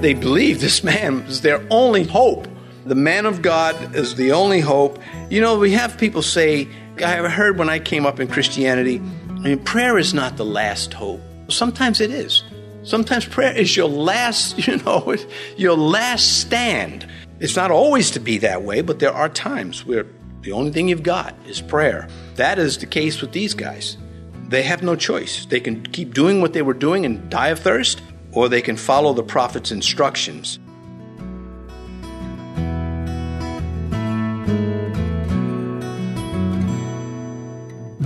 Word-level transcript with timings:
They 0.00 0.14
believe 0.14 0.60
this 0.60 0.84
man 0.84 1.22
is 1.22 1.40
their 1.40 1.60
only 1.70 2.04
hope. 2.04 2.46
The 2.86 2.94
man 2.94 3.26
of 3.26 3.42
God 3.42 3.96
is 3.96 4.14
the 4.14 4.30
only 4.30 4.60
hope. 4.60 5.00
You 5.28 5.40
know, 5.40 5.58
we 5.58 5.72
have 5.72 5.98
people 5.98 6.22
say, 6.22 6.68
I 7.04 7.16
heard 7.28 7.58
when 7.58 7.68
I 7.68 7.80
came 7.80 8.06
up 8.06 8.20
in 8.20 8.28
Christianity, 8.28 9.02
I 9.28 9.40
mean, 9.40 9.58
prayer 9.64 9.98
is 9.98 10.14
not 10.14 10.36
the 10.36 10.44
last 10.44 10.94
hope. 10.94 11.20
Sometimes 11.48 12.00
it 12.00 12.12
is. 12.12 12.44
Sometimes 12.84 13.26
prayer 13.26 13.52
is 13.52 13.76
your 13.76 13.88
last, 13.88 14.56
you 14.68 14.76
know, 14.76 15.16
your 15.56 15.76
last 15.76 16.42
stand. 16.42 17.04
It's 17.40 17.56
not 17.56 17.72
always 17.72 18.12
to 18.12 18.20
be 18.20 18.38
that 18.38 18.62
way, 18.62 18.82
but 18.82 19.00
there 19.00 19.12
are 19.12 19.28
times 19.28 19.84
where 19.84 20.06
the 20.42 20.52
only 20.52 20.70
thing 20.70 20.86
you've 20.86 21.02
got 21.02 21.34
is 21.48 21.60
prayer. 21.60 22.06
That 22.36 22.60
is 22.60 22.78
the 22.78 22.86
case 22.86 23.20
with 23.20 23.32
these 23.32 23.52
guys. 23.52 23.96
They 24.46 24.62
have 24.62 24.84
no 24.84 24.94
choice. 24.94 25.44
They 25.46 25.58
can 25.58 25.82
keep 25.82 26.14
doing 26.14 26.40
what 26.40 26.52
they 26.52 26.62
were 26.62 26.72
doing 26.72 27.04
and 27.04 27.28
die 27.28 27.48
of 27.48 27.58
thirst, 27.58 28.00
or 28.32 28.48
they 28.48 28.62
can 28.62 28.76
follow 28.76 29.12
the 29.12 29.22
prophet's 29.22 29.70
instructions. 29.70 30.58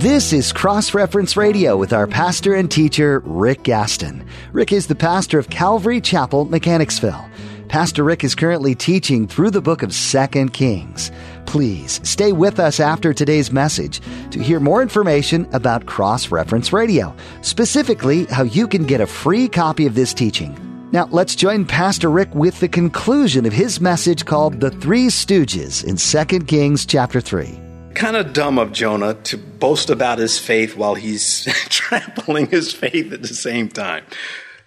This 0.03 0.33
is 0.33 0.51
Cross 0.51 0.93
Reference 0.93 1.37
Radio 1.37 1.77
with 1.77 1.93
our 1.93 2.07
pastor 2.07 2.53
and 2.53 2.69
teacher, 2.69 3.21
Rick 3.23 3.63
Gaston. 3.63 4.27
Rick 4.51 4.73
is 4.73 4.87
the 4.87 4.95
pastor 4.95 5.39
of 5.39 5.49
Calvary 5.49 6.01
Chapel, 6.01 6.43
Mechanicsville. 6.43 7.25
Pastor 7.69 8.03
Rick 8.03 8.25
is 8.25 8.35
currently 8.35 8.75
teaching 8.75 9.29
through 9.29 9.51
the 9.51 9.61
book 9.61 9.81
of 9.81 9.93
Second 9.93 10.51
Kings. 10.51 11.09
Please 11.45 11.99
stay 12.03 12.31
with 12.31 12.59
us 12.59 12.79
after 12.79 13.13
today's 13.13 13.51
message 13.51 14.01
to 14.31 14.41
hear 14.41 14.59
more 14.59 14.81
information 14.81 15.47
about 15.53 15.85
Cross 15.85 16.31
Reference 16.31 16.73
Radio, 16.73 17.15
specifically 17.41 18.25
how 18.25 18.43
you 18.43 18.67
can 18.67 18.85
get 18.85 19.01
a 19.01 19.07
free 19.07 19.47
copy 19.47 19.85
of 19.85 19.95
this 19.95 20.13
teaching. 20.13 20.57
Now, 20.91 21.07
let's 21.11 21.35
join 21.35 21.65
Pastor 21.65 22.09
Rick 22.09 22.33
with 22.35 22.59
the 22.59 22.67
conclusion 22.67 23.45
of 23.45 23.53
his 23.53 23.81
message 23.81 24.25
called 24.25 24.59
The 24.59 24.71
Three 24.71 25.07
Stooges 25.07 25.83
in 25.83 25.97
2 25.97 26.45
Kings 26.45 26.85
chapter 26.85 27.19
3 27.19 27.63
kind 27.93 28.15
of 28.15 28.33
dumb 28.33 28.57
of 28.57 28.71
Jonah 28.71 29.13
to 29.13 29.37
boast 29.37 29.89
about 29.89 30.17
his 30.17 30.39
faith 30.39 30.75
while 30.75 30.95
he's 30.95 31.45
trampling 31.69 32.47
his 32.47 32.73
faith 32.73 33.13
at 33.13 33.21
the 33.21 33.27
same 33.27 33.69
time. 33.69 34.03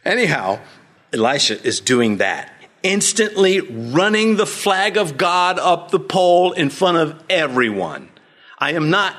Anyhow, 0.05 0.61
Elisha 1.13 1.63
is 1.67 1.81
doing 1.81 2.19
that. 2.19 2.53
Instantly 2.87 3.61
running 3.61 4.37
the 4.37 4.47
flag 4.47 4.97
of 4.97 5.17
God 5.17 5.59
up 5.59 5.91
the 5.91 5.99
pole 5.99 6.53
in 6.53 6.71
front 6.71 6.99
of 6.99 7.21
everyone. 7.29 8.11
I 8.61 8.75
am 8.75 8.91
not 8.91 9.17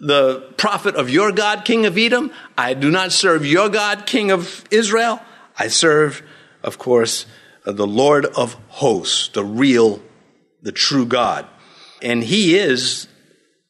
the 0.00 0.52
prophet 0.56 0.96
of 0.96 1.08
your 1.08 1.30
God, 1.30 1.64
King 1.64 1.86
of 1.86 1.96
Edom. 1.96 2.32
I 2.56 2.74
do 2.74 2.90
not 2.90 3.12
serve 3.12 3.46
your 3.46 3.68
God, 3.68 4.04
King 4.04 4.32
of 4.32 4.64
Israel. 4.72 5.22
I 5.56 5.68
serve, 5.68 6.22
of 6.64 6.78
course, 6.78 7.24
uh, 7.64 7.70
the 7.70 7.86
Lord 7.86 8.26
of 8.26 8.54
hosts, 8.66 9.28
the 9.28 9.44
real, 9.44 10.02
the 10.62 10.72
true 10.72 11.06
God. 11.06 11.46
And 12.02 12.24
he 12.24 12.58
is 12.58 13.06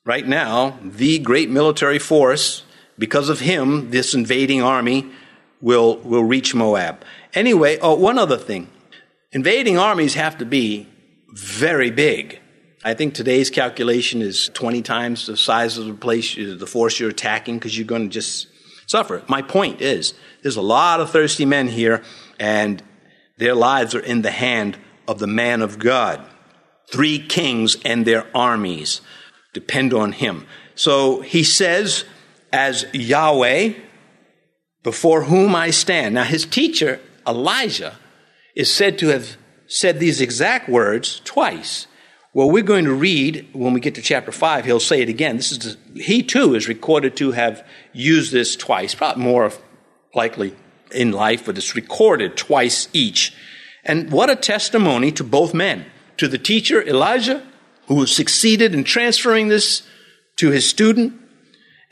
right 0.06 0.26
now, 0.26 0.78
the 0.82 1.18
great 1.18 1.50
military 1.50 1.98
force, 1.98 2.62
because 2.98 3.28
of 3.28 3.40
him, 3.40 3.90
this 3.90 4.14
invading 4.14 4.62
army 4.62 5.10
will, 5.60 5.98
will 5.98 6.24
reach 6.24 6.54
Moab. 6.54 7.04
Anyway, 7.34 7.78
oh, 7.82 7.94
one 7.94 8.18
other 8.18 8.38
thing. 8.38 8.70
Invading 9.32 9.76
armies 9.76 10.14
have 10.14 10.38
to 10.38 10.46
be 10.46 10.88
very 11.28 11.90
big. 11.90 12.40
I 12.82 12.94
think 12.94 13.12
today's 13.12 13.50
calculation 13.50 14.22
is 14.22 14.48
20 14.54 14.80
times 14.80 15.26
the 15.26 15.36
size 15.36 15.76
of 15.76 15.86
the 15.86 15.92
place, 15.92 16.36
uh, 16.38 16.56
the 16.58 16.66
force 16.66 16.98
you're 16.98 17.10
attacking, 17.10 17.58
because 17.58 17.76
you're 17.76 17.86
going 17.86 18.08
to 18.08 18.08
just 18.08 18.46
suffer. 18.86 19.22
My 19.28 19.42
point 19.42 19.82
is, 19.82 20.14
there's 20.42 20.56
a 20.56 20.62
lot 20.62 21.00
of 21.00 21.10
thirsty 21.10 21.44
men 21.44 21.68
here, 21.68 22.02
and 22.40 22.82
their 23.36 23.54
lives 23.54 23.94
are 23.94 24.00
in 24.00 24.22
the 24.22 24.30
hand 24.30 24.78
of 25.06 25.18
the 25.18 25.26
man 25.26 25.60
of 25.60 25.78
God. 25.78 26.24
Three 26.90 27.18
kings 27.18 27.76
and 27.84 28.06
their 28.06 28.26
armies 28.34 29.02
depend 29.52 29.92
on 29.92 30.12
him. 30.12 30.46
So 30.74 31.20
he 31.20 31.44
says, 31.44 32.04
as 32.50 32.86
Yahweh, 32.94 33.74
before 34.82 35.24
whom 35.24 35.54
I 35.54 35.70
stand. 35.70 36.14
Now, 36.14 36.24
his 36.24 36.46
teacher, 36.46 36.98
Elijah, 37.26 37.96
is 38.58 38.74
said 38.74 38.98
to 38.98 39.06
have 39.06 39.36
said 39.68 40.00
these 40.00 40.20
exact 40.20 40.68
words 40.68 41.22
twice. 41.24 41.86
Well, 42.34 42.50
we're 42.50 42.64
going 42.64 42.86
to 42.86 42.92
read 42.92 43.48
when 43.52 43.72
we 43.72 43.80
get 43.80 43.94
to 43.94 44.02
chapter 44.02 44.32
5, 44.32 44.64
he'll 44.64 44.80
say 44.80 45.00
it 45.00 45.08
again. 45.08 45.36
This 45.36 45.52
is 45.52 45.76
he 45.94 46.22
too 46.22 46.54
is 46.54 46.68
recorded 46.68 47.16
to 47.18 47.30
have 47.32 47.64
used 47.92 48.32
this 48.32 48.56
twice, 48.56 48.94
probably 48.94 49.22
more 49.22 49.52
likely 50.12 50.54
in 50.90 51.12
life, 51.12 51.46
but 51.46 51.56
it's 51.56 51.76
recorded 51.76 52.36
twice 52.36 52.88
each. 52.92 53.32
And 53.84 54.10
what 54.10 54.28
a 54.28 54.36
testimony 54.36 55.12
to 55.12 55.24
both 55.24 55.54
men, 55.54 55.86
to 56.16 56.26
the 56.26 56.38
teacher 56.38 56.82
Elijah 56.82 57.46
who 57.86 58.06
succeeded 58.06 58.74
in 58.74 58.82
transferring 58.82 59.48
this 59.48 59.86
to 60.36 60.50
his 60.50 60.68
student 60.68 61.14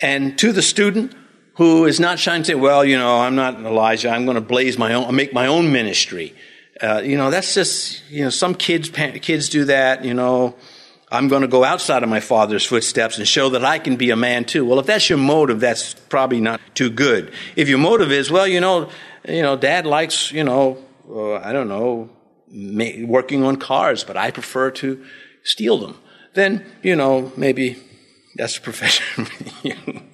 and 0.00 0.36
to 0.38 0.52
the 0.52 0.62
student 0.62 1.14
who 1.56 1.86
is 1.86 1.98
not 1.98 2.18
trying 2.18 2.42
to 2.42 2.46
say, 2.46 2.54
well, 2.54 2.84
you 2.84 2.98
know, 2.98 3.20
I'm 3.20 3.34
not 3.34 3.58
Elijah. 3.60 4.10
I'm 4.10 4.24
going 4.26 4.34
to 4.34 4.42
blaze 4.42 4.76
my 4.76 4.92
own, 4.92 5.14
make 5.14 5.32
my 5.32 5.46
own 5.46 5.72
ministry. 5.72 6.34
Uh, 6.80 7.00
you 7.04 7.16
know, 7.16 7.30
that's 7.30 7.54
just, 7.54 8.02
you 8.10 8.24
know, 8.24 8.30
some 8.30 8.54
kids, 8.54 8.90
kids 8.90 9.48
do 9.48 9.64
that, 9.64 10.04
you 10.04 10.14
know. 10.14 10.54
I'm 11.10 11.28
going 11.28 11.42
to 11.42 11.48
go 11.48 11.62
outside 11.62 12.02
of 12.02 12.08
my 12.08 12.18
father's 12.18 12.64
footsteps 12.64 13.16
and 13.18 13.28
show 13.28 13.50
that 13.50 13.64
I 13.64 13.78
can 13.78 13.96
be 13.96 14.10
a 14.10 14.16
man 14.16 14.44
too. 14.44 14.64
Well, 14.64 14.80
if 14.80 14.86
that's 14.86 15.08
your 15.08 15.18
motive, 15.18 15.60
that's 15.60 15.94
probably 15.94 16.40
not 16.40 16.60
too 16.74 16.90
good. 16.90 17.32
If 17.54 17.68
your 17.68 17.78
motive 17.78 18.10
is, 18.10 18.30
well, 18.30 18.46
you 18.46 18.60
know, 18.60 18.90
you 19.26 19.42
know, 19.42 19.56
dad 19.56 19.86
likes, 19.86 20.32
you 20.32 20.42
know, 20.42 20.78
uh, 21.08 21.34
I 21.34 21.52
don't 21.52 21.68
know, 21.68 22.10
working 23.06 23.44
on 23.44 23.56
cars, 23.56 24.02
but 24.02 24.16
I 24.16 24.32
prefer 24.32 24.72
to 24.72 25.04
steal 25.44 25.78
them, 25.78 25.96
then, 26.34 26.66
you 26.82 26.96
know, 26.96 27.32
maybe 27.36 27.76
that's 28.34 28.58
a 28.58 28.60
profession 28.60 29.26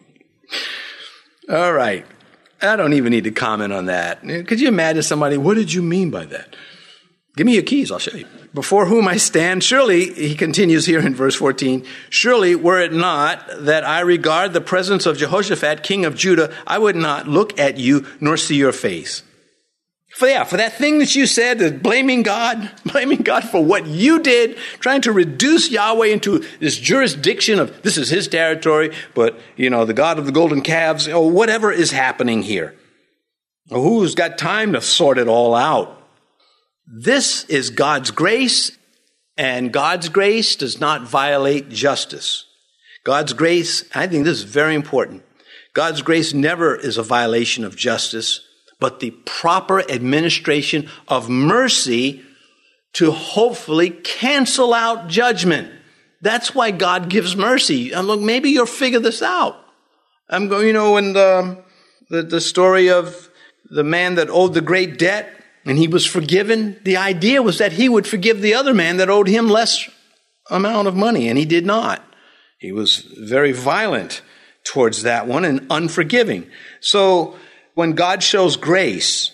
All 1.48 1.72
right. 1.72 2.06
I 2.62 2.76
don't 2.76 2.92
even 2.92 3.10
need 3.10 3.24
to 3.24 3.30
comment 3.30 3.72
on 3.72 3.86
that. 3.86 4.22
Could 4.22 4.60
you 4.60 4.68
imagine 4.68 5.02
somebody, 5.02 5.36
what 5.36 5.54
did 5.54 5.72
you 5.72 5.82
mean 5.82 6.10
by 6.10 6.24
that? 6.26 6.54
Give 7.36 7.46
me 7.46 7.54
your 7.54 7.62
keys, 7.62 7.90
I'll 7.90 7.98
show 7.98 8.16
you. 8.16 8.26
Before 8.54 8.84
whom 8.84 9.08
I 9.08 9.16
stand, 9.16 9.64
surely, 9.64 10.12
he 10.12 10.34
continues 10.34 10.84
here 10.84 11.00
in 11.00 11.14
verse 11.14 11.34
14, 11.34 11.84
surely 12.10 12.54
were 12.54 12.78
it 12.78 12.92
not 12.92 13.42
that 13.64 13.84
I 13.84 14.00
regard 14.00 14.52
the 14.52 14.60
presence 14.60 15.06
of 15.06 15.16
Jehoshaphat, 15.16 15.82
king 15.82 16.04
of 16.04 16.14
Judah, 16.14 16.54
I 16.66 16.78
would 16.78 16.96
not 16.96 17.26
look 17.26 17.58
at 17.58 17.78
you 17.78 18.06
nor 18.20 18.36
see 18.36 18.56
your 18.56 18.72
face. 18.72 19.22
For 20.14 20.28
yeah, 20.28 20.44
for 20.44 20.58
that 20.58 20.76
thing 20.76 20.98
that 20.98 21.14
you 21.16 21.26
said, 21.26 21.82
blaming 21.82 22.22
God, 22.22 22.70
blaming 22.92 23.22
God 23.22 23.48
for 23.48 23.64
what 23.64 23.86
you 23.86 24.20
did, 24.20 24.56
trying 24.78 25.00
to 25.02 25.12
reduce 25.12 25.70
Yahweh 25.70 26.08
into 26.08 26.44
this 26.60 26.76
jurisdiction 26.76 27.58
of 27.58 27.82
this 27.82 27.96
is 27.96 28.10
his 28.10 28.28
territory, 28.28 28.94
but 29.14 29.40
you 29.56 29.70
know, 29.70 29.84
the 29.86 29.94
God 29.94 30.18
of 30.18 30.26
the 30.26 30.32
golden 30.32 30.60
calves, 30.60 31.08
or 31.08 31.30
whatever 31.30 31.72
is 31.72 31.92
happening 31.92 32.42
here. 32.42 32.74
Who's 33.70 34.14
got 34.14 34.36
time 34.36 34.74
to 34.74 34.82
sort 34.82 35.16
it 35.16 35.28
all 35.28 35.54
out? 35.54 35.98
This 36.86 37.44
is 37.44 37.70
God's 37.70 38.10
grace, 38.10 38.76
and 39.38 39.72
God's 39.72 40.10
grace 40.10 40.56
does 40.56 40.78
not 40.78 41.08
violate 41.08 41.70
justice. 41.70 42.44
God's 43.02 43.32
grace, 43.32 43.84
I 43.94 44.06
think 44.08 44.24
this 44.24 44.38
is 44.38 44.44
very 44.44 44.74
important. 44.74 45.22
God's 45.72 46.02
grace 46.02 46.34
never 46.34 46.76
is 46.76 46.98
a 46.98 47.02
violation 47.02 47.64
of 47.64 47.76
justice 47.76 48.46
but 48.82 48.98
the 48.98 49.12
proper 49.12 49.80
administration 49.88 50.88
of 51.06 51.28
mercy 51.28 52.20
to 52.94 53.12
hopefully 53.12 53.90
cancel 53.90 54.74
out 54.74 55.06
judgment. 55.06 55.70
That's 56.20 56.52
why 56.52 56.72
God 56.72 57.08
gives 57.08 57.36
mercy. 57.36 57.92
And 57.92 58.08
look, 58.08 58.20
maybe 58.20 58.50
you'll 58.50 58.66
figure 58.66 58.98
this 58.98 59.22
out. 59.22 59.54
I'm 60.28 60.48
going, 60.48 60.66
you 60.66 60.72
know, 60.72 60.96
in 60.96 61.12
the, 61.12 61.38
um, 61.38 61.58
the, 62.10 62.24
the 62.24 62.40
story 62.40 62.90
of 62.90 63.30
the 63.70 63.84
man 63.84 64.16
that 64.16 64.28
owed 64.28 64.52
the 64.52 64.60
great 64.60 64.98
debt 64.98 65.30
and 65.64 65.78
he 65.78 65.86
was 65.86 66.04
forgiven, 66.04 66.76
the 66.82 66.96
idea 66.96 67.40
was 67.40 67.58
that 67.58 67.70
he 67.70 67.88
would 67.88 68.08
forgive 68.08 68.40
the 68.40 68.54
other 68.54 68.74
man 68.74 68.96
that 68.96 69.08
owed 69.08 69.28
him 69.28 69.48
less 69.48 69.88
amount 70.50 70.88
of 70.88 70.96
money, 70.96 71.28
and 71.28 71.38
he 71.38 71.44
did 71.44 71.64
not. 71.64 72.02
He 72.58 72.72
was 72.72 72.96
very 72.96 73.52
violent 73.52 74.22
towards 74.64 75.04
that 75.04 75.28
one 75.28 75.44
and 75.44 75.68
unforgiving. 75.70 76.50
So 76.80 77.36
when 77.74 77.92
God 77.92 78.22
shows 78.22 78.56
grace 78.56 79.30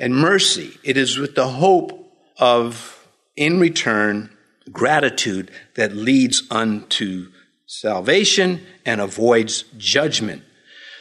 and 0.00 0.14
mercy, 0.14 0.78
it 0.82 0.96
is 0.96 1.18
with 1.18 1.34
the 1.34 1.48
hope 1.48 2.12
of, 2.38 3.06
in 3.36 3.58
return, 3.60 4.30
gratitude 4.70 5.50
that 5.74 5.96
leads 5.96 6.42
unto 6.50 7.30
salvation 7.66 8.60
and 8.84 9.00
avoids 9.00 9.64
judgment. 9.76 10.42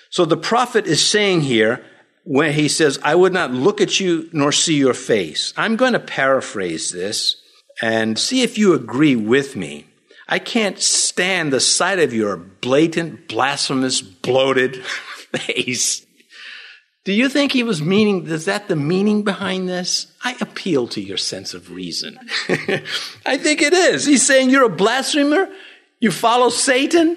So 0.10 0.25
the 0.25 0.38
prophet 0.38 0.88
is 0.88 1.06
saying 1.06 1.42
here, 1.42 1.84
when 2.24 2.54
he 2.54 2.68
says, 2.68 3.00
I 3.04 3.16
would 3.16 3.31
not 3.31 3.51
look 3.51 3.80
at 3.80 4.01
you 4.01 4.30
nor 4.34 4.51
see 4.51 4.75
your 4.75 4.94
face. 4.94 5.54
I'm 5.56 5.78
going 5.78 5.94
to 5.94 6.00
paraphrase 6.00 6.92
this 6.92 7.38
and 7.81 8.19
see 8.19 8.42
if 8.42 8.57
you 8.57 8.74
agree 8.74 9.16
with 9.16 9.56
me. 9.56 9.86
I 10.28 10.39
can't 10.39 10.78
stand 10.80 11.54
the 11.54 11.62
sight 11.62 12.00
of 12.00 12.13
your 12.13 12.36
blatant, 12.36 13.30
blasphemous, 13.30 14.01
bloated 14.01 14.75
face. 14.86 16.06
Do 17.07 17.13
you 17.13 17.30
think 17.30 17.54
he 17.54 17.63
was 17.63 17.81
meaning, 17.81 18.27
is 18.27 18.44
that 18.44 18.68
the 18.68 18.75
meaning 18.75 19.24
behind 19.24 19.69
this? 19.69 20.07
I 20.25 20.36
appeal 20.42 20.89
to 20.89 21.00
your 21.00 21.15
sense 21.15 21.54
of 21.54 21.71
reason. 21.71 22.19
I 23.25 23.38
think 23.38 23.62
it 23.62 23.71
is. 23.71 24.06
He's 24.06 24.27
saying 24.27 24.50
you're 24.50 24.65
a 24.65 24.69
blasphemer, 24.69 25.48
you 26.01 26.12
follow 26.12 26.50
Satan, 26.50 27.15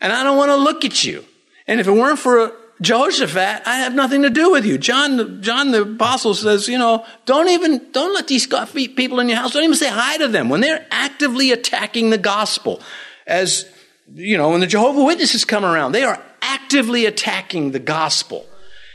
and 0.00 0.12
I 0.12 0.22
don't 0.22 0.36
want 0.36 0.50
to 0.50 0.56
look 0.56 0.84
at 0.84 1.02
you. 1.02 1.24
And 1.66 1.80
if 1.80 1.88
it 1.88 1.90
weren't 1.90 2.20
for 2.20 2.38
uh, 2.38 2.50
Jehoshaphat, 2.82 3.66
I 3.66 3.78
have 3.78 3.96
nothing 3.96 4.22
to 4.22 4.30
do 4.30 4.52
with 4.52 4.64
you. 4.64 4.78
John, 4.78 5.42
John 5.42 5.72
the 5.72 5.82
apostle 5.82 6.34
says, 6.34 6.68
you 6.68 6.78
know, 6.78 7.04
don't 7.26 7.48
even, 7.48 7.90
don't 7.90 8.14
let 8.14 8.28
these 8.28 8.46
people 8.46 9.18
in 9.18 9.28
your 9.28 9.38
house, 9.38 9.54
don't 9.54 9.64
even 9.64 9.74
say 9.74 9.90
hi 9.90 10.18
to 10.18 10.28
them 10.28 10.50
when 10.50 10.60
they're 10.60 10.86
actively 10.92 11.50
attacking 11.50 12.10
the 12.10 12.16
gospel. 12.16 12.80
As, 13.26 13.68
you 14.14 14.38
know, 14.38 14.50
when 14.50 14.60
the 14.60 14.68
Jehovah 14.68 15.02
Witnesses 15.02 15.44
come 15.44 15.64
around, 15.64 15.90
they 15.90 16.04
are 16.04 16.22
actively 16.42 17.06
attacking 17.06 17.72
the 17.72 17.80
gospel. 17.80 18.46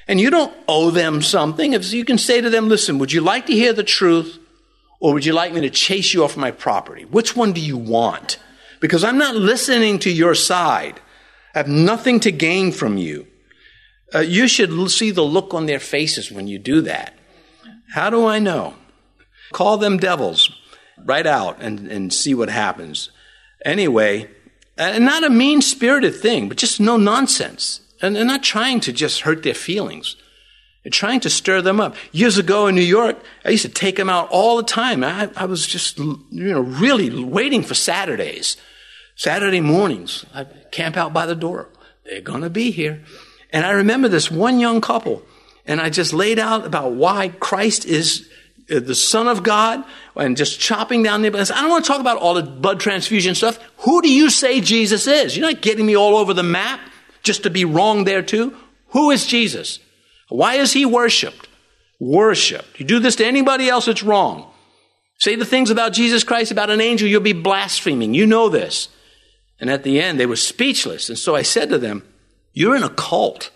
And 0.08 0.20
you 0.20 0.30
don't 0.30 0.56
owe 0.68 0.90
them 0.90 1.22
something. 1.22 1.74
If 1.74 1.92
you 1.92 2.06
can 2.06 2.18
say 2.18 2.40
to 2.42 2.50
them, 2.50 2.70
listen, 2.70 2.98
would 3.00 3.12
you 3.12 3.22
like 3.22 3.46
to 3.48 3.54
hear 3.54 3.74
the 3.74 3.84
truth 3.84 4.40
or 5.00 5.14
would 5.14 5.26
you 5.26 5.34
like 5.34 5.54
me 5.54 5.62
to 5.62 5.70
chase 5.70 6.14
you 6.14 6.24
off 6.24 6.38
my 6.38 6.52
property? 6.52 7.06
Which 7.06 7.36
one 7.36 7.54
do 7.54 7.62
you 7.62 7.78
want? 7.78 8.40
Because 8.80 9.04
I'm 9.04 9.18
not 9.18 9.36
listening 9.36 10.00
to 10.00 10.12
your 10.12 10.36
side. 10.36 11.00
I 11.54 11.60
have 11.60 11.68
nothing 11.68 12.20
to 12.22 12.32
gain 12.32 12.72
from 12.72 12.98
you. 12.98 13.28
Uh, 14.14 14.20
you 14.20 14.48
should 14.48 14.90
see 14.90 15.12
the 15.12 15.24
look 15.24 15.54
on 15.54 15.66
their 15.66 15.80
faces 15.80 16.32
when 16.32 16.48
you 16.48 16.60
do 16.60 16.82
that. 16.82 17.14
How 17.94 18.10
do 18.10 18.26
I 18.26 18.40
know? 18.40 18.76
Call 19.52 19.78
them 19.78 19.98
devils 19.98 20.52
right 21.04 21.26
out 21.26 21.62
and, 21.62 21.88
and 21.88 22.14
see 22.14 22.34
what 22.34 22.50
happens. 22.50 23.10
Anyway, 23.66 24.30
and 24.78 25.06
not 25.06 25.24
a 25.24 25.30
mean 25.30 25.62
spirited 25.62 26.16
thing, 26.16 26.48
but 26.48 26.58
just 26.58 26.80
no 26.80 26.98
nonsense. 26.98 27.82
And 28.02 28.16
they're 28.16 28.26
not 28.26 28.44
trying 28.44 28.80
to 28.82 28.94
just 28.94 29.22
hurt 29.22 29.44
their 29.44 29.54
feelings. 29.54 30.16
They're 30.84 30.92
trying 30.92 31.20
to 31.22 31.30
stir 31.30 31.62
them 31.62 31.80
up. 31.80 31.96
Years 32.12 32.38
ago 32.38 32.68
in 32.68 32.76
New 32.76 32.82
York, 32.82 33.18
I 33.44 33.50
used 33.50 33.66
to 33.66 33.70
take 33.70 33.98
them 33.98 34.10
out 34.10 34.30
all 34.30 34.58
the 34.58 34.64
time. 34.64 35.04
I, 35.04 35.30
I 35.36 35.46
was 35.46 35.68
just, 35.68 35.98
you 35.98 36.24
know, 36.32 36.62
really 36.62 37.24
waiting 37.24 37.64
for 37.64 37.74
Saturdays. 37.74 38.58
Saturday 39.16 39.62
mornings, 39.62 40.26
I'd 40.34 40.72
camp 40.72 40.96
out 40.96 41.12
by 41.12 41.26
the 41.26 41.36
door. 41.36 41.70
They're 42.06 42.22
going 42.22 42.44
to 42.44 42.50
be 42.50 42.72
here. 42.72 43.04
And 43.52 43.66
I 43.66 43.72
remember 43.72 44.08
this 44.08 44.30
one 44.30 44.60
young 44.60 44.80
couple, 44.80 45.24
and 45.66 45.82
I 45.82 45.90
just 45.90 46.14
laid 46.14 46.40
out 46.40 46.66
about 46.66 46.94
why 46.94 47.30
Christ 47.30 47.86
is 47.86 48.30
uh, 48.72 48.80
the 48.80 48.96
Son 48.96 49.28
of 49.28 49.44
God 49.44 49.84
and 50.16 50.38
just 50.38 50.60
chopping 50.60 51.04
down 51.04 51.22
the. 51.22 51.30
I 51.30 51.44
don't 51.44 51.70
want 51.70 51.84
to 51.84 51.92
talk 51.92 52.00
about 52.00 52.18
all 52.18 52.36
the 52.36 52.44
blood 52.44 52.80
transfusion 52.80 53.36
stuff. 53.36 53.60
Who 53.80 54.02
do 54.02 54.12
you 54.12 54.30
say 54.30 54.62
Jesus 54.62 55.08
is? 55.08 55.36
You're 55.36 55.52
not 55.52 55.62
getting 55.62 55.86
me 55.86 55.96
all 55.96 56.16
over 56.16 56.34
the 56.34 56.44
map 56.44 56.80
just 57.28 57.44
to 57.44 57.52
be 57.52 57.66
wrong 57.66 58.06
there 58.06 58.24
too? 58.24 58.56
Who 58.90 59.12
is 59.12 59.28
Jesus? 59.28 59.80
Why 60.30 60.56
is 60.56 60.74
he 60.74 60.86
worshiped? 60.86 61.48
Worshiped. 62.00 62.80
You 62.80 62.86
do 62.86 63.00
this 63.00 63.18
to 63.18 63.26
anybody 63.26 63.70
else, 63.70 63.88
it's 63.88 64.04
wrong. 64.04 64.52
Say 65.20 65.36
the 65.36 65.46
things 65.46 65.70
about 65.70 65.94
Jesus 65.94 66.24
Christ, 66.24 66.52
about 66.52 66.70
an 66.70 66.82
angel, 66.82 67.08
you'll 67.08 67.22
be 67.22 67.34
blaspheming. 67.34 68.14
You 68.14 68.26
know 68.26 68.50
this. 68.50 68.90
And 69.60 69.70
at 69.70 69.84
the 69.84 70.00
end, 70.00 70.20
they 70.20 70.28
were 70.28 70.36
speechless. 70.36 71.10
And 71.10 71.18
so 71.18 71.36
I 71.36 71.42
said 71.42 71.70
to 71.70 71.78
them, 71.78 72.04
You're 72.54 72.76
in 72.76 72.84
a 72.84 72.90
cult. 72.90 73.50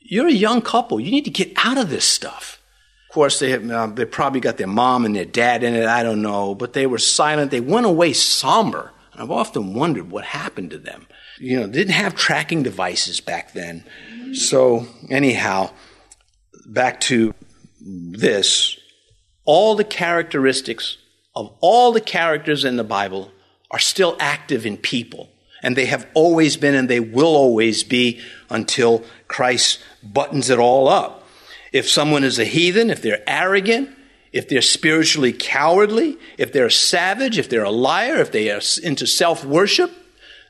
You're 0.00 0.28
a 0.28 0.32
young 0.32 0.62
couple. 0.62 1.00
You 1.00 1.10
need 1.10 1.24
to 1.24 1.30
get 1.30 1.52
out 1.56 1.78
of 1.78 1.90
this 1.90 2.04
stuff. 2.04 2.60
Of 3.08 3.14
course, 3.14 3.40
they, 3.40 3.54
uh, 3.54 3.88
they 3.88 4.04
probably 4.04 4.40
got 4.40 4.56
their 4.56 4.68
mom 4.68 5.04
and 5.04 5.16
their 5.16 5.24
dad 5.24 5.64
in 5.64 5.74
it. 5.74 5.86
I 5.86 6.04
don't 6.04 6.22
know. 6.22 6.54
But 6.54 6.74
they 6.74 6.86
were 6.86 6.98
silent. 6.98 7.50
They 7.50 7.60
went 7.60 7.86
away 7.86 8.12
somber. 8.12 8.92
And 9.12 9.22
I've 9.22 9.30
often 9.32 9.74
wondered 9.74 10.10
what 10.12 10.24
happened 10.24 10.70
to 10.70 10.78
them 10.78 11.08
you 11.40 11.58
know, 11.58 11.66
didn't 11.66 11.94
have 11.94 12.14
tracking 12.14 12.62
devices 12.62 13.20
back 13.20 13.52
then. 13.52 13.84
So, 14.34 14.86
anyhow, 15.10 15.70
back 16.66 17.00
to 17.00 17.34
this 17.80 18.78
all 19.46 19.74
the 19.74 19.84
characteristics 19.84 20.98
of 21.34 21.52
all 21.60 21.92
the 21.92 22.00
characters 22.00 22.64
in 22.64 22.76
the 22.76 22.84
Bible 22.84 23.32
are 23.70 23.78
still 23.78 24.16
active 24.20 24.66
in 24.66 24.76
people. 24.76 25.28
And 25.62 25.76
they 25.76 25.86
have 25.86 26.06
always 26.14 26.56
been 26.56 26.74
and 26.74 26.88
they 26.88 27.00
will 27.00 27.34
always 27.34 27.82
be 27.82 28.20
until 28.48 29.04
Christ 29.28 29.80
buttons 30.02 30.50
it 30.50 30.58
all 30.58 30.88
up. 30.88 31.26
If 31.72 31.88
someone 31.88 32.24
is 32.24 32.38
a 32.38 32.44
heathen, 32.44 32.90
if 32.90 33.02
they're 33.02 33.22
arrogant, 33.26 33.90
if 34.32 34.48
they're 34.48 34.62
spiritually 34.62 35.32
cowardly, 35.32 36.16
if 36.38 36.52
they're 36.52 36.70
savage, 36.70 37.38
if 37.38 37.48
they're 37.48 37.64
a 37.64 37.70
liar, 37.70 38.16
if 38.16 38.32
they 38.32 38.50
are 38.50 38.60
into 38.82 39.06
self 39.06 39.44
worship, 39.44 39.90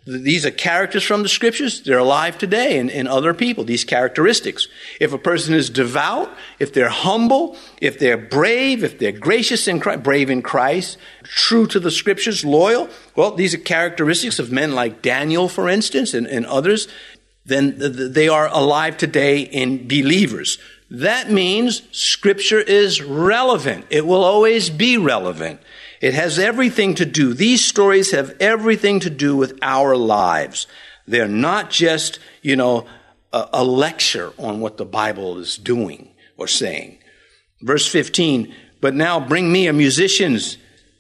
these 0.07 0.47
are 0.47 0.51
characters 0.51 1.05
from 1.05 1.23
the 1.23 1.29
scriptures. 1.29 1.83
They're 1.83 1.99
alive 1.99 2.39
today 2.39 2.79
in, 2.79 2.89
in 2.89 3.07
other 3.07 3.35
people, 3.35 3.65
these 3.65 3.85
characteristics. 3.85 4.67
If 4.99 5.13
a 5.13 5.19
person 5.19 5.55
is 5.55 5.69
devout, 5.69 6.35
if 6.59 6.73
they're 6.73 6.89
humble, 6.89 7.57
if 7.83 7.99
they're 7.99 8.17
brave, 8.17 8.83
if 8.83 8.99
they're 8.99 9.13
gracious 9.13 9.69
in 9.69 9.79
Christ, 9.79 10.03
brave 10.03 10.31
in 10.31 10.41
Christ, 10.41 10.97
true 11.23 11.67
to 11.67 11.79
the 11.79 11.91
scriptures, 11.91 12.45
loyal, 12.45 12.89
well, 13.15 13.33
these 13.33 13.55
are 13.55 13.59
characteristics 13.59 14.39
of 14.39 14.51
men 14.51 14.75
like 14.75 15.03
Daniel, 15.03 15.49
for 15.49 15.69
instance, 15.69 16.15
and, 16.15 16.27
and 16.27 16.47
others. 16.47 16.89
Then 17.45 17.75
they 17.79 18.29
are 18.29 18.49
alive 18.49 18.97
today 18.97 19.41
in 19.41 19.87
believers. 19.87 20.59
That 20.91 21.31
means 21.31 21.83
scripture 21.93 22.61
is 22.61 23.03
relevant. 23.03 23.87
It 23.91 24.07
will 24.07 24.25
always 24.25 24.71
be 24.71 24.97
relevant. 24.97 25.61
It 26.01 26.15
has 26.15 26.39
everything 26.39 26.95
to 26.97 27.05
do, 27.05 27.35
these 27.35 27.65
stories 27.65 28.13
have 28.13 28.35
everything 28.41 29.01
to 29.01 29.11
do 29.11 29.37
with 29.37 29.59
our 29.61 29.97
lives. 29.97 30.67
They're 31.07 31.29
not 31.29 31.71
just, 31.71 32.19
you 32.41 32.57
know, 32.57 32.87
a, 33.33 33.49
a 33.55 33.65
lecture 33.65 34.33
on 34.39 34.61
what 34.61 34.77
the 34.77 34.85
Bible 34.85 35.39
is 35.39 35.57
doing 35.57 36.11
or 36.37 36.47
saying. 36.47 36.99
Verse 37.61 37.87
15, 37.87 38.55
but 38.81 38.95
now 38.95 39.21
bring 39.21 39.53
me 39.53 39.67
a 39.67 39.73
musician's. 39.73 40.57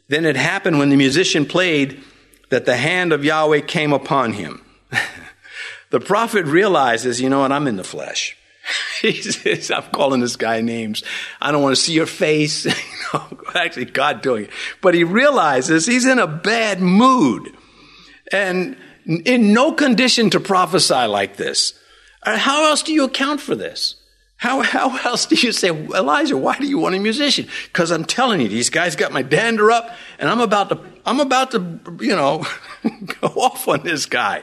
Then 0.08 0.26
it 0.26 0.36
happened 0.36 0.78
when 0.78 0.90
the 0.90 0.96
musician 0.96 1.46
played 1.46 2.02
that 2.50 2.66
the 2.66 2.76
hand 2.76 3.12
of 3.12 3.24
Yahweh 3.24 3.60
came 3.60 3.92
upon 3.92 4.34
him. 4.34 4.62
the 5.90 6.00
prophet 6.00 6.44
realizes, 6.44 7.20
you 7.20 7.30
know 7.30 7.40
what, 7.40 7.52
I'm 7.52 7.66
in 7.66 7.76
the 7.76 7.84
flesh. 7.84 8.36
He 9.00 9.22
says, 9.22 9.70
I'm 9.70 9.84
calling 9.84 10.20
this 10.20 10.36
guy 10.36 10.60
names. 10.60 11.02
I 11.40 11.52
don't 11.52 11.62
want 11.62 11.74
to 11.76 11.80
see 11.80 11.92
your 11.92 12.06
face. 12.06 12.66
actually, 13.54 13.86
God 13.86 14.22
doing 14.22 14.44
it. 14.44 14.50
But 14.80 14.94
he 14.94 15.04
realizes 15.04 15.86
he's 15.86 16.06
in 16.06 16.18
a 16.18 16.26
bad 16.26 16.80
mood 16.80 17.54
and 18.32 18.76
in 19.06 19.52
no 19.52 19.72
condition 19.72 20.30
to 20.30 20.40
prophesy 20.40 21.06
like 21.06 21.36
this. 21.36 21.74
Uh, 22.22 22.36
how 22.36 22.68
else 22.68 22.82
do 22.82 22.92
you 22.92 23.04
account 23.04 23.40
for 23.40 23.54
this? 23.54 23.96
How, 24.36 24.62
how 24.62 24.98
else 25.04 25.26
do 25.26 25.34
you 25.34 25.52
say, 25.52 25.68
Elijah, 25.68 26.36
why 26.36 26.56
do 26.58 26.66
you 26.66 26.78
want 26.78 26.94
a 26.94 26.98
musician? 26.98 27.48
Because 27.64 27.90
I'm 27.90 28.04
telling 28.04 28.40
you, 28.40 28.48
these 28.48 28.70
guys 28.70 28.96
got 28.96 29.12
my 29.12 29.22
dander 29.22 29.70
up 29.70 29.90
and 30.18 30.28
I'm 30.28 30.40
about 30.40 30.68
to, 30.68 30.80
I'm 31.06 31.20
about 31.20 31.52
to, 31.52 31.80
you 32.00 32.14
know, 32.14 32.44
go 33.20 33.28
off 33.28 33.66
on 33.68 33.82
this 33.82 34.06
guy 34.06 34.42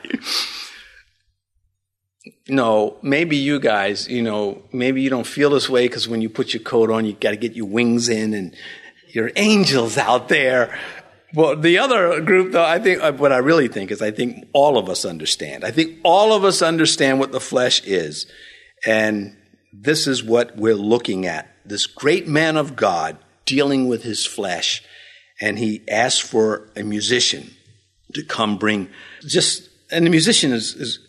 no, 2.47 2.97
maybe 3.01 3.37
you 3.37 3.59
guys, 3.59 4.07
you 4.07 4.21
know, 4.21 4.63
maybe 4.71 5.01
you 5.01 5.09
don't 5.09 5.27
feel 5.27 5.49
this 5.49 5.69
way 5.69 5.87
because 5.87 6.07
when 6.07 6.21
you 6.21 6.29
put 6.29 6.53
your 6.53 6.63
coat 6.63 6.89
on, 6.89 7.05
you 7.05 7.13
got 7.13 7.31
to 7.31 7.37
get 7.37 7.53
your 7.53 7.67
wings 7.67 8.09
in 8.09 8.33
and 8.33 8.55
your 9.09 9.31
angels 9.35 9.97
out 9.97 10.29
there. 10.29 10.77
Well, 11.33 11.55
the 11.57 11.79
other 11.79 12.21
group, 12.21 12.53
though, 12.53 12.63
I 12.63 12.79
think 12.79 13.01
uh, 13.01 13.11
what 13.11 13.31
I 13.31 13.37
really 13.37 13.67
think 13.67 13.91
is 13.91 14.01
I 14.01 14.11
think 14.11 14.47
all 14.53 14.77
of 14.77 14.89
us 14.89 15.03
understand. 15.05 15.65
I 15.65 15.71
think 15.71 15.99
all 16.03 16.33
of 16.33 16.45
us 16.45 16.61
understand 16.61 17.19
what 17.19 17.31
the 17.31 17.39
flesh 17.39 17.83
is. 17.83 18.27
And 18.85 19.35
this 19.73 20.07
is 20.07 20.23
what 20.23 20.55
we're 20.55 20.75
looking 20.75 21.25
at. 21.25 21.53
This 21.65 21.85
great 21.85 22.27
man 22.27 22.55
of 22.55 22.75
God 22.75 23.17
dealing 23.45 23.87
with 23.87 24.03
his 24.03 24.25
flesh. 24.25 24.83
And 25.41 25.59
he 25.59 25.83
asked 25.89 26.23
for 26.23 26.69
a 26.75 26.83
musician 26.83 27.51
to 28.13 28.23
come 28.23 28.57
bring 28.57 28.89
just, 29.21 29.69
and 29.91 30.05
the 30.05 30.09
musician 30.09 30.53
is, 30.53 30.73
is, 30.75 30.99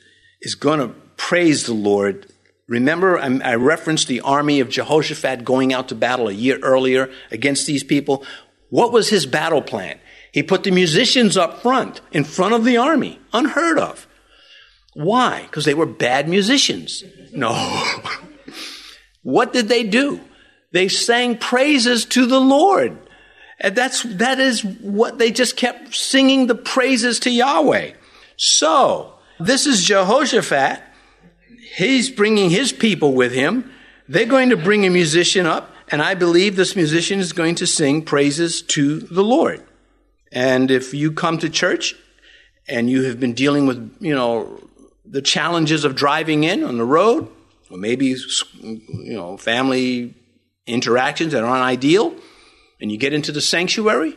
is 0.40 0.54
going 0.54 0.80
to 0.80 0.94
praise 1.18 1.66
the 1.66 1.74
Lord. 1.74 2.32
Remember, 2.66 3.18
I 3.18 3.54
referenced 3.56 4.08
the 4.08 4.22
army 4.22 4.60
of 4.60 4.70
Jehoshaphat 4.70 5.44
going 5.44 5.74
out 5.74 5.88
to 5.88 5.94
battle 5.94 6.28
a 6.28 6.32
year 6.32 6.58
earlier 6.62 7.10
against 7.30 7.66
these 7.66 7.84
people. 7.84 8.24
What 8.70 8.92
was 8.92 9.10
his 9.10 9.26
battle 9.26 9.60
plan? 9.60 9.98
He 10.32 10.42
put 10.42 10.62
the 10.62 10.70
musicians 10.70 11.36
up 11.36 11.62
front, 11.62 12.00
in 12.12 12.24
front 12.24 12.54
of 12.54 12.64
the 12.64 12.76
army. 12.76 13.18
Unheard 13.32 13.78
of. 13.78 14.06
Why? 14.94 15.42
Because 15.42 15.64
they 15.64 15.74
were 15.74 15.86
bad 15.86 16.28
musicians. 16.28 17.04
No. 17.32 17.52
what 19.22 19.52
did 19.52 19.68
they 19.68 19.84
do? 19.84 20.20
They 20.72 20.88
sang 20.88 21.38
praises 21.38 22.04
to 22.06 22.26
the 22.26 22.40
Lord. 22.40 22.98
And 23.58 23.74
that's, 23.74 24.02
that 24.02 24.38
is 24.38 24.64
what 24.64 25.18
they 25.18 25.30
just 25.30 25.56
kept 25.56 25.94
singing 25.94 26.46
the 26.46 26.54
praises 26.54 27.20
to 27.20 27.30
Yahweh. 27.30 27.92
So, 28.36 29.14
this 29.40 29.66
is 29.66 29.84
Jehoshaphat 29.84 30.82
He's 31.76 32.10
bringing 32.10 32.50
his 32.50 32.72
people 32.72 33.14
with 33.14 33.32
him. 33.32 33.70
They're 34.08 34.26
going 34.26 34.50
to 34.50 34.56
bring 34.56 34.86
a 34.86 34.90
musician 34.90 35.46
up, 35.46 35.74
and 35.88 36.00
I 36.00 36.14
believe 36.14 36.56
this 36.56 36.74
musician 36.74 37.20
is 37.20 37.32
going 37.32 37.56
to 37.56 37.66
sing 37.66 38.02
praises 38.02 38.62
to 38.62 39.00
the 39.00 39.22
Lord. 39.22 39.62
And 40.32 40.70
if 40.70 40.94
you 40.94 41.12
come 41.12 41.38
to 41.38 41.50
church 41.50 41.94
and 42.68 42.88
you 42.88 43.04
have 43.04 43.20
been 43.20 43.34
dealing 43.34 43.66
with, 43.66 43.96
you 44.00 44.14
know, 44.14 44.60
the 45.04 45.22
challenges 45.22 45.84
of 45.84 45.94
driving 45.94 46.44
in 46.44 46.62
on 46.62 46.78
the 46.78 46.84
road, 46.84 47.28
or 47.70 47.78
maybe 47.78 48.14
you 48.62 49.14
know 49.14 49.36
family 49.36 50.14
interactions 50.66 51.32
that 51.32 51.44
aren't 51.44 51.62
ideal, 51.62 52.14
and 52.80 52.92
you 52.92 52.98
get 52.98 53.12
into 53.12 53.32
the 53.32 53.40
sanctuary. 53.40 54.16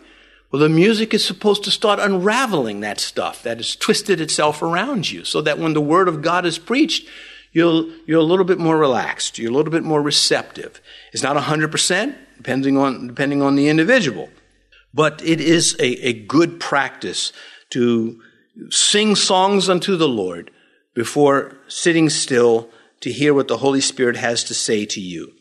Well, 0.52 0.62
the 0.62 0.70
music 0.70 1.14
is 1.14 1.24
supposed 1.24 1.64
to 1.64 1.72
start 1.72 2.00
unraveling 2.00 2.82
that 2.82 3.00
stuff 3.00 3.42
that 3.44 3.58
has 3.58 3.76
twisted 3.76 4.20
itself 4.20 4.62
around 4.62 5.10
you, 5.10 5.24
so 5.24 5.42
that 5.42 5.60
when 5.60 5.74
the 5.74 5.82
word 5.82 6.08
of 6.10 6.22
God 6.22 6.46
is 6.46 6.60
preached, 6.60 7.08
you'll, 7.52 7.92
you're 8.06 8.20
a 8.20 8.24
little 8.24 8.46
bit 8.46 8.60
more 8.60 8.78
relaxed. 8.78 9.38
You're 9.38 9.52
a 9.52 9.56
little 9.56 9.72
bit 9.72 9.84
more 9.84 10.02
receptive. 10.02 10.82
It's 11.14 11.24
not 11.24 11.38
100%, 11.38 12.16
depending 12.38 12.78
on, 12.78 13.08
depending 13.08 13.42
on 13.42 13.56
the 13.56 13.70
individual. 13.70 14.30
But 14.94 15.22
it 15.24 15.40
is 15.40 15.76
a, 15.80 16.08
a 16.08 16.14
good 16.14 16.60
practice 16.60 17.32
to 17.72 18.22
sing 18.70 19.16
songs 19.16 19.70
unto 19.70 19.96
the 19.96 20.08
Lord 20.08 20.52
before 20.94 21.58
sitting 21.68 22.10
still 22.10 22.70
to 23.00 23.12
hear 23.12 23.34
what 23.34 23.48
the 23.48 23.58
Holy 23.58 23.82
Spirit 23.82 24.18
has 24.18 24.44
to 24.46 24.54
say 24.54 24.86
to 24.86 25.00
you. 25.00 25.34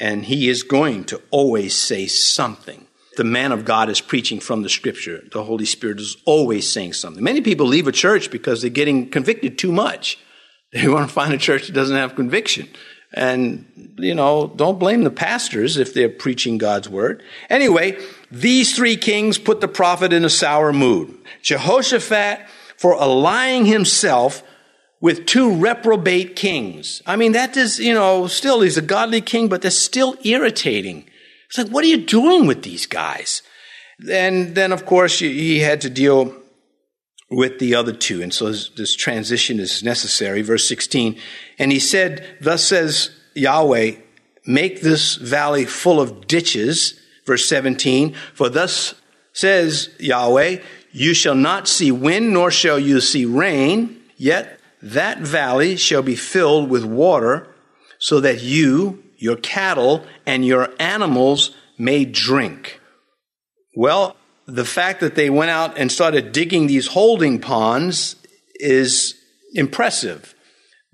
And 0.00 0.24
He 0.24 0.48
is 0.48 0.62
going 0.62 1.04
to 1.04 1.22
always 1.30 1.74
say 1.74 2.06
something. 2.06 2.86
The 3.16 3.24
man 3.24 3.50
of 3.50 3.64
God 3.64 3.88
is 3.88 4.00
preaching 4.00 4.38
from 4.38 4.62
the 4.62 4.68
scripture. 4.68 5.24
The 5.32 5.42
Holy 5.42 5.64
Spirit 5.64 5.98
is 5.98 6.16
always 6.24 6.70
saying 6.70 6.92
something. 6.92 7.22
Many 7.22 7.40
people 7.40 7.66
leave 7.66 7.88
a 7.88 7.92
church 7.92 8.30
because 8.30 8.60
they're 8.60 8.70
getting 8.70 9.10
convicted 9.10 9.58
too 9.58 9.72
much. 9.72 10.18
They 10.72 10.88
want 10.88 11.08
to 11.08 11.14
find 11.14 11.32
a 11.32 11.38
church 11.38 11.66
that 11.66 11.72
doesn't 11.72 11.96
have 11.96 12.14
conviction. 12.14 12.68
And, 13.14 13.94
you 13.98 14.14
know, 14.14 14.52
don't 14.54 14.78
blame 14.78 15.02
the 15.02 15.10
pastors 15.10 15.78
if 15.78 15.94
they're 15.94 16.10
preaching 16.10 16.58
God's 16.58 16.88
word. 16.88 17.22
Anyway, 17.48 17.98
these 18.30 18.76
three 18.76 18.96
kings 18.96 19.38
put 19.38 19.62
the 19.62 19.68
prophet 19.68 20.12
in 20.12 20.24
a 20.24 20.30
sour 20.30 20.72
mood. 20.72 21.16
Jehoshaphat 21.42 22.40
for 22.76 22.92
allying 22.92 23.64
himself 23.64 24.42
with 25.00 25.26
two 25.26 25.54
reprobate 25.54 26.36
kings. 26.36 27.02
I 27.06 27.16
mean, 27.16 27.32
that 27.32 27.56
is, 27.56 27.78
you 27.78 27.94
know, 27.94 28.26
still 28.26 28.60
he's 28.60 28.76
a 28.76 28.82
godly 28.82 29.20
king, 29.20 29.48
but 29.48 29.62
that's 29.62 29.76
still 29.76 30.16
irritating. 30.22 31.08
It's 31.48 31.56
like, 31.56 31.68
what 31.68 31.84
are 31.84 31.88
you 31.88 32.04
doing 32.04 32.46
with 32.46 32.62
these 32.62 32.84
guys? 32.84 33.42
And 34.10 34.54
then, 34.54 34.70
of 34.70 34.84
course, 34.84 35.18
he 35.18 35.60
had 35.60 35.80
to 35.80 35.90
deal 35.90 36.34
with 37.30 37.58
the 37.58 37.74
other 37.74 37.92
two. 37.92 38.22
And 38.22 38.32
so 38.32 38.52
this 38.52 38.94
transition 38.94 39.60
is 39.60 39.82
necessary. 39.82 40.42
Verse 40.42 40.66
16. 40.68 41.18
And 41.58 41.72
he 41.72 41.78
said, 41.78 42.24
Thus 42.40 42.64
says 42.64 43.10
Yahweh, 43.34 43.96
make 44.46 44.80
this 44.80 45.16
valley 45.16 45.64
full 45.64 46.00
of 46.00 46.26
ditches. 46.26 46.98
Verse 47.26 47.46
17. 47.48 48.14
For 48.34 48.48
thus 48.48 48.94
says 49.32 49.90
Yahweh, 49.98 50.60
you 50.90 51.14
shall 51.14 51.34
not 51.34 51.68
see 51.68 51.92
wind, 51.92 52.32
nor 52.32 52.50
shall 52.50 52.78
you 52.78 53.00
see 53.00 53.26
rain, 53.26 54.02
yet 54.16 54.58
that 54.82 55.18
valley 55.18 55.76
shall 55.76 56.02
be 56.02 56.16
filled 56.16 56.70
with 56.70 56.84
water, 56.84 57.54
so 57.98 58.20
that 58.20 58.42
you, 58.42 59.02
your 59.16 59.36
cattle, 59.36 60.04
and 60.24 60.46
your 60.46 60.70
animals 60.80 61.54
may 61.76 62.04
drink. 62.04 62.80
Well, 63.76 64.16
the 64.48 64.64
fact 64.64 65.00
that 65.00 65.14
they 65.14 65.28
went 65.28 65.50
out 65.50 65.76
and 65.76 65.92
started 65.92 66.32
digging 66.32 66.66
these 66.66 66.86
holding 66.86 67.38
ponds 67.38 68.16
is 68.54 69.14
impressive. 69.54 70.34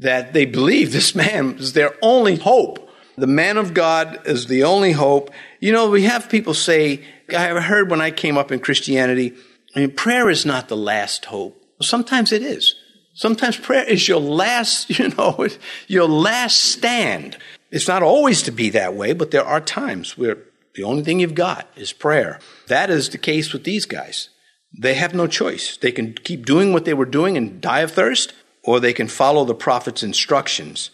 That 0.00 0.32
they 0.32 0.44
believe 0.44 0.92
this 0.92 1.14
man 1.14 1.54
is 1.58 1.72
their 1.72 1.94
only 2.02 2.34
hope. 2.34 2.90
The 3.16 3.28
man 3.28 3.56
of 3.56 3.72
God 3.72 4.26
is 4.26 4.48
the 4.48 4.64
only 4.64 4.90
hope. 4.90 5.30
You 5.60 5.72
know, 5.72 5.88
we 5.88 6.02
have 6.02 6.28
people 6.28 6.52
say, 6.52 7.04
I 7.30 7.42
have 7.42 7.62
heard 7.62 7.90
when 7.90 8.00
I 8.00 8.10
came 8.10 8.36
up 8.36 8.50
in 8.50 8.58
Christianity, 8.58 9.34
I 9.76 9.80
mean, 9.80 9.92
prayer 9.92 10.28
is 10.28 10.44
not 10.44 10.66
the 10.66 10.76
last 10.76 11.26
hope. 11.26 11.62
Sometimes 11.80 12.32
it 12.32 12.42
is. 12.42 12.74
Sometimes 13.14 13.56
prayer 13.56 13.84
is 13.84 14.08
your 14.08 14.20
last, 14.20 14.90
you 14.98 15.10
know, 15.10 15.46
your 15.86 16.08
last 16.08 16.58
stand. 16.58 17.38
It's 17.70 17.86
not 17.86 18.02
always 18.02 18.42
to 18.42 18.50
be 18.50 18.70
that 18.70 18.94
way, 18.94 19.12
but 19.12 19.30
there 19.30 19.44
are 19.44 19.60
times 19.60 20.18
where 20.18 20.38
the 20.74 20.82
only 20.82 21.02
thing 21.02 21.20
you've 21.20 21.34
got 21.34 21.68
is 21.76 21.92
prayer. 21.92 22.40
That 22.66 22.90
is 22.90 23.08
the 23.08 23.18
case 23.18 23.52
with 23.52 23.64
these 23.64 23.86
guys. 23.86 24.28
They 24.76 24.94
have 24.94 25.14
no 25.14 25.26
choice. 25.26 25.76
They 25.76 25.92
can 25.92 26.14
keep 26.14 26.46
doing 26.46 26.72
what 26.72 26.84
they 26.84 26.94
were 26.94 27.04
doing 27.04 27.36
and 27.36 27.60
die 27.60 27.80
of 27.80 27.92
thirst, 27.92 28.32
or 28.64 28.80
they 28.80 28.92
can 28.92 29.08
follow 29.08 29.44
the 29.44 29.54
prophet's 29.54 30.02
instructions. 30.02 30.90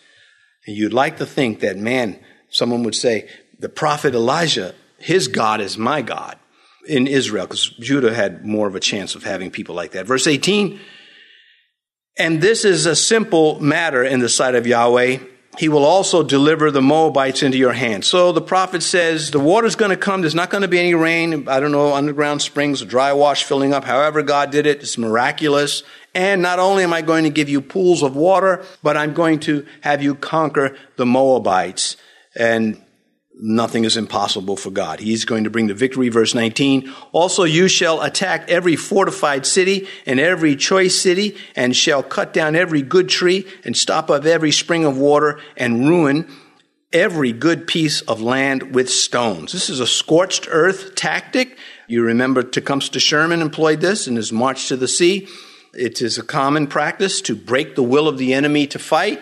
And 0.67 0.77
you'd 0.77 0.93
like 0.93 1.17
to 1.17 1.27
think 1.27 1.61
that, 1.61 1.79
man, 1.79 2.19
someone 2.51 2.83
would 2.83 2.95
say, 2.95 3.29
the 3.59 3.69
prophet 3.69 4.15
Elijah, 4.15 4.75
his 4.99 5.29
God 5.29 5.61
is 5.61 5.79
my 5.79 6.03
God 6.03 6.39
in 6.87 7.07
Israel, 7.07 7.47
because 7.47 7.69
Judah 7.81 8.15
had 8.15 8.45
more 8.45 8.67
of 8.67 8.75
a 8.75 8.81
chance 8.81 9.15
of 9.15 9.23
having 9.23 9.51
people 9.51 9.75
like 9.75 9.93
that. 9.93 10.07
Verse 10.07 10.27
18, 10.27 10.79
and 12.19 12.43
this 12.43 12.65
is 12.67 12.85
a 12.85 12.97
simple 12.97 13.61
matter 13.61 14.03
in 14.03 14.21
the 14.21 14.29
sight 14.29 14.55
of 14.55 14.67
Yahweh 14.67 15.19
he 15.59 15.69
will 15.69 15.85
also 15.85 16.23
deliver 16.23 16.71
the 16.71 16.81
Moabites 16.81 17.43
into 17.43 17.59
your 17.59 17.73
hand. 17.73 18.05
So 18.05 18.31
the 18.33 18.41
prophet 18.41 18.83
says, 18.83 19.31
the 19.31 19.41
water's 19.41 19.75
going 19.75 19.91
to 19.91 19.97
come. 19.97 20.21
There's 20.21 20.35
not 20.35 20.49
going 20.51 20.63
to 20.63 20.69
be 20.69 20.79
any 20.79 20.95
rain. 20.95 21.49
I 21.49 21.59
don't 21.59 21.73
know, 21.73 21.93
underground 21.93 22.41
springs, 22.41 22.83
dry 22.83 23.13
wash 23.13 23.45
filling 23.45 23.75
up. 23.75 23.85
However 23.85 24.23
God 24.23 24.53
did 24.53 24.67
it, 24.67 24.81
it's 24.81 24.97
miraculous. 24.97 25.83
And 26.15 26.41
not 26.41 26.59
only 26.59 26.85
am 26.85 26.93
I 26.93 27.03
going 27.03 27.25
to 27.25 27.31
give 27.31 27.49
you 27.49 27.61
pools 27.61 28.03
of 28.03 28.17
water, 28.17 28.65
but 28.83 28.97
I'm 28.97 29.13
going 29.13 29.41
to 29.41 29.67
have 29.81 30.03
you 30.03 30.15
conquer 30.15 30.77
the 30.97 31.07
Moabites. 31.07 31.97
And 32.37 32.83
nothing 33.43 33.85
is 33.85 33.97
impossible 33.97 34.57
for 34.57 34.71
God. 34.71 35.01
He's 35.01 35.25
going 35.25 35.45
to 35.45 35.51
bring 35.51 35.67
the 35.67 35.75
victory. 35.75 36.09
Verse 36.09 36.35
19. 36.35 36.93
Also, 37.13 37.45
you 37.45 37.69
shall 37.69 38.03
attack 38.03 38.51
every 38.51 38.77
fortified 38.77 39.47
city 39.47 39.89
and 40.07 40.21
every 40.21 40.57
choice 40.57 41.01
city 41.01 41.37
and 41.57 41.75
shall 41.75 42.03
cut 42.03 42.33
down 42.33 42.55
every 42.55 42.83
good 42.83 43.09
tree 43.09 43.47
and 43.65 43.77
stop 43.77 44.11
up 44.11 44.25
every 44.25 44.53
spring 44.53 44.85
of 44.85 44.99
water 44.99 45.41
and 45.57 45.89
ruin 45.89 46.29
every 46.93 47.33
good 47.33 47.67
piece 47.67 48.01
of 48.03 48.21
land 48.21 48.75
with 48.75 48.91
stones. 48.91 49.53
This 49.53 49.71
is 49.71 49.81
a 49.81 49.87
scorched 49.87 50.49
earth 50.51 50.95
tactic. 50.95 51.57
You 51.87 52.03
remember 52.03 52.43
Tecumseh 52.43 52.99
Sherman 52.99 53.43
employed 53.43 53.81
this 53.81 54.09
in 54.09 54.17
his 54.17 54.33
march 54.33 54.69
to 54.69 54.77
the 54.77 54.89
sea. 54.89 55.29
It 55.73 56.03
is 56.03 56.19
a 56.19 56.25
common 56.25 56.67
practice 56.67 57.21
to 57.23 57.37
break 57.37 57.77
the 57.77 57.83
will 57.83 58.09
of 58.09 58.19
the 58.19 58.35
enemy 58.35 58.67
to 58.69 58.79
fight. 58.79 59.21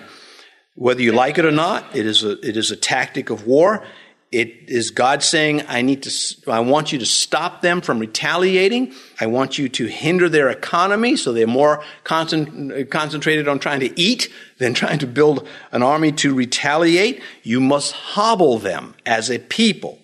Whether 0.74 1.02
you 1.02 1.12
like 1.12 1.38
it 1.38 1.44
or 1.44 1.50
not, 1.50 1.94
it 1.94 2.06
is 2.06 2.24
a, 2.24 2.38
it 2.46 2.56
is 2.56 2.70
a 2.70 2.76
tactic 2.76 3.30
of 3.30 3.46
war. 3.46 3.84
It 4.30 4.68
is 4.68 4.90
God 4.90 5.22
saying, 5.22 5.62
I 5.68 5.80
need 5.80 6.02
to, 6.02 6.50
I 6.52 6.60
want 6.60 6.92
you 6.92 6.98
to 6.98 7.06
stop 7.06 7.62
them 7.62 7.80
from 7.80 7.98
retaliating. 7.98 8.92
I 9.18 9.26
want 9.26 9.56
you 9.56 9.70
to 9.70 9.86
hinder 9.86 10.28
their 10.28 10.50
economy 10.50 11.16
so 11.16 11.32
they're 11.32 11.46
more 11.46 11.82
concent- 12.04 12.90
concentrated 12.90 13.48
on 13.48 13.58
trying 13.58 13.80
to 13.80 13.98
eat 13.98 14.30
than 14.58 14.74
trying 14.74 14.98
to 14.98 15.06
build 15.06 15.48
an 15.72 15.82
army 15.82 16.12
to 16.12 16.34
retaliate. 16.34 17.22
You 17.42 17.58
must 17.58 17.92
hobble 17.92 18.58
them 18.58 18.94
as 19.06 19.30
a 19.30 19.38
people. 19.38 19.98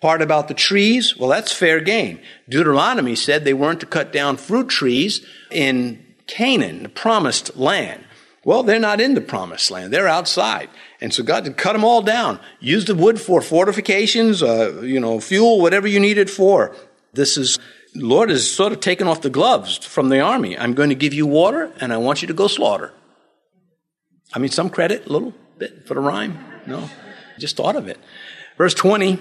Part 0.00 0.22
about 0.22 0.46
the 0.46 0.54
trees, 0.54 1.16
well, 1.16 1.30
that's 1.30 1.50
fair 1.50 1.80
game. 1.80 2.20
Deuteronomy 2.48 3.16
said 3.16 3.42
they 3.42 3.54
weren't 3.54 3.80
to 3.80 3.86
cut 3.86 4.12
down 4.12 4.36
fruit 4.36 4.68
trees 4.68 5.26
in 5.50 6.04
Canaan, 6.28 6.84
the 6.84 6.88
promised 6.88 7.56
land. 7.56 8.04
Well, 8.44 8.62
they're 8.62 8.78
not 8.78 9.00
in 9.00 9.14
the 9.14 9.20
promised 9.20 9.70
land. 9.70 9.92
They're 9.92 10.08
outside. 10.08 10.68
And 11.00 11.12
so 11.12 11.22
God 11.22 11.56
cut 11.56 11.72
them 11.72 11.84
all 11.84 12.02
down. 12.02 12.38
Use 12.60 12.84
the 12.84 12.94
wood 12.94 13.20
for 13.20 13.40
fortifications, 13.40 14.42
uh, 14.42 14.82
you 14.82 15.00
know, 15.00 15.18
fuel, 15.20 15.60
whatever 15.60 15.88
you 15.88 15.98
need 15.98 16.18
it 16.18 16.28
for. 16.28 16.76
This 17.14 17.38
is, 17.38 17.58
Lord 17.94 18.30
is 18.30 18.50
sort 18.50 18.72
of 18.72 18.80
taking 18.80 19.06
off 19.06 19.22
the 19.22 19.30
gloves 19.30 19.78
from 19.78 20.10
the 20.10 20.20
army. 20.20 20.58
I'm 20.58 20.74
going 20.74 20.90
to 20.90 20.94
give 20.94 21.14
you 21.14 21.26
water 21.26 21.72
and 21.80 21.92
I 21.92 21.96
want 21.96 22.20
you 22.20 22.28
to 22.28 22.34
go 22.34 22.46
slaughter. 22.46 22.92
I 24.34 24.38
mean, 24.38 24.50
some 24.50 24.68
credit, 24.68 25.06
a 25.06 25.12
little 25.12 25.32
bit 25.58 25.86
for 25.86 25.94
the 25.94 26.00
rhyme. 26.00 26.38
No, 26.66 26.90
just 27.38 27.56
thought 27.56 27.76
of 27.76 27.88
it. 27.88 27.98
Verse 28.58 28.74
20. 28.74 29.18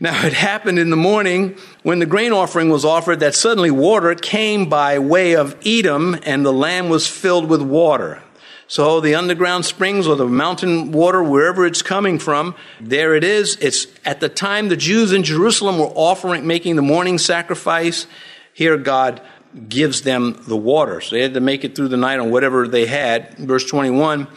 Now 0.00 0.24
it 0.24 0.32
happened 0.32 0.78
in 0.78 0.90
the 0.90 0.96
morning 0.96 1.56
when 1.82 1.98
the 1.98 2.06
grain 2.06 2.32
offering 2.32 2.70
was 2.70 2.84
offered 2.84 3.20
that 3.20 3.34
suddenly 3.34 3.70
water 3.70 4.14
came 4.14 4.68
by 4.68 5.00
way 5.00 5.34
of 5.34 5.56
Edom 5.66 6.16
and 6.24 6.46
the 6.46 6.52
land 6.52 6.88
was 6.88 7.08
filled 7.08 7.48
with 7.48 7.60
water. 7.60 8.22
So 8.70 9.00
the 9.00 9.14
underground 9.14 9.64
springs 9.64 10.06
or 10.06 10.14
the 10.14 10.26
mountain 10.26 10.92
water, 10.92 11.22
wherever 11.22 11.66
it's 11.66 11.80
coming 11.80 12.18
from, 12.18 12.54
there 12.78 13.14
it 13.14 13.24
is. 13.24 13.56
It's 13.56 13.86
at 14.04 14.20
the 14.20 14.28
time 14.28 14.68
the 14.68 14.76
Jews 14.76 15.10
in 15.10 15.22
Jerusalem 15.22 15.78
were 15.78 15.86
offering, 15.86 16.46
making 16.46 16.76
the 16.76 16.82
morning 16.82 17.16
sacrifice. 17.16 18.06
Here 18.52 18.76
God 18.76 19.22
gives 19.68 20.02
them 20.02 20.42
the 20.46 20.56
water. 20.56 21.00
So 21.00 21.16
they 21.16 21.22
had 21.22 21.32
to 21.32 21.40
make 21.40 21.64
it 21.64 21.74
through 21.74 21.88
the 21.88 21.96
night 21.96 22.18
on 22.18 22.30
whatever 22.30 22.68
they 22.68 22.84
had. 22.84 23.38
Verse 23.38 23.64
21. 23.64 24.28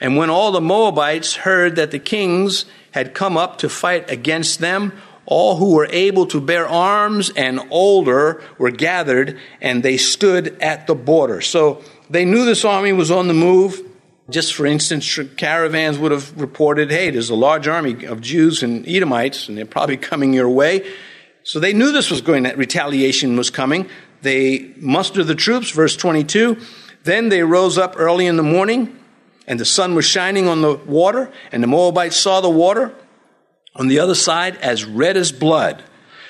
And 0.00 0.16
when 0.16 0.30
all 0.30 0.50
the 0.50 0.60
Moabites 0.60 1.36
heard 1.36 1.76
that 1.76 1.92
the 1.92 2.00
kings 2.00 2.64
had 2.90 3.14
come 3.14 3.36
up 3.36 3.58
to 3.58 3.68
fight 3.68 4.10
against 4.10 4.58
them, 4.58 4.92
all 5.26 5.56
who 5.56 5.74
were 5.74 5.88
able 5.90 6.26
to 6.26 6.40
bear 6.40 6.66
arms 6.68 7.30
and 7.30 7.60
older 7.70 8.42
were 8.58 8.70
gathered 8.70 9.38
and 9.60 9.82
they 9.82 9.96
stood 9.96 10.56
at 10.60 10.86
the 10.86 10.94
border. 10.94 11.40
So 11.40 11.82
they 12.08 12.24
knew 12.24 12.44
this 12.44 12.64
army 12.64 12.92
was 12.92 13.10
on 13.10 13.28
the 13.28 13.34
move. 13.34 13.82
Just 14.30 14.54
for 14.54 14.66
instance, 14.66 15.18
caravans 15.36 15.98
would 15.98 16.12
have 16.12 16.40
reported, 16.40 16.90
hey, 16.90 17.10
there's 17.10 17.30
a 17.30 17.34
large 17.34 17.68
army 17.68 18.06
of 18.06 18.20
Jews 18.20 18.62
and 18.62 18.86
Edomites, 18.88 19.48
and 19.48 19.56
they're 19.56 19.64
probably 19.64 19.96
coming 19.96 20.32
your 20.32 20.48
way. 20.48 20.88
So 21.44 21.60
they 21.60 21.72
knew 21.72 21.92
this 21.92 22.10
was 22.10 22.22
going, 22.22 22.42
that 22.42 22.58
retaliation 22.58 23.36
was 23.36 23.50
coming. 23.50 23.88
They 24.22 24.72
mustered 24.78 25.28
the 25.28 25.36
troops, 25.36 25.70
verse 25.70 25.96
22. 25.96 26.56
Then 27.04 27.28
they 27.28 27.42
rose 27.44 27.78
up 27.78 27.94
early 27.96 28.26
in 28.26 28.36
the 28.36 28.42
morning 28.42 28.98
and 29.46 29.60
the 29.60 29.64
sun 29.64 29.94
was 29.94 30.04
shining 30.04 30.48
on 30.48 30.60
the 30.60 30.74
water, 30.74 31.30
and 31.52 31.62
the 31.62 31.68
Moabites 31.68 32.16
saw 32.16 32.40
the 32.40 32.50
water 32.50 32.92
on 33.78 33.88
the 33.88 33.98
other 33.98 34.14
side 34.14 34.56
as 34.56 34.84
red 34.84 35.16
as 35.16 35.32
blood. 35.32 35.82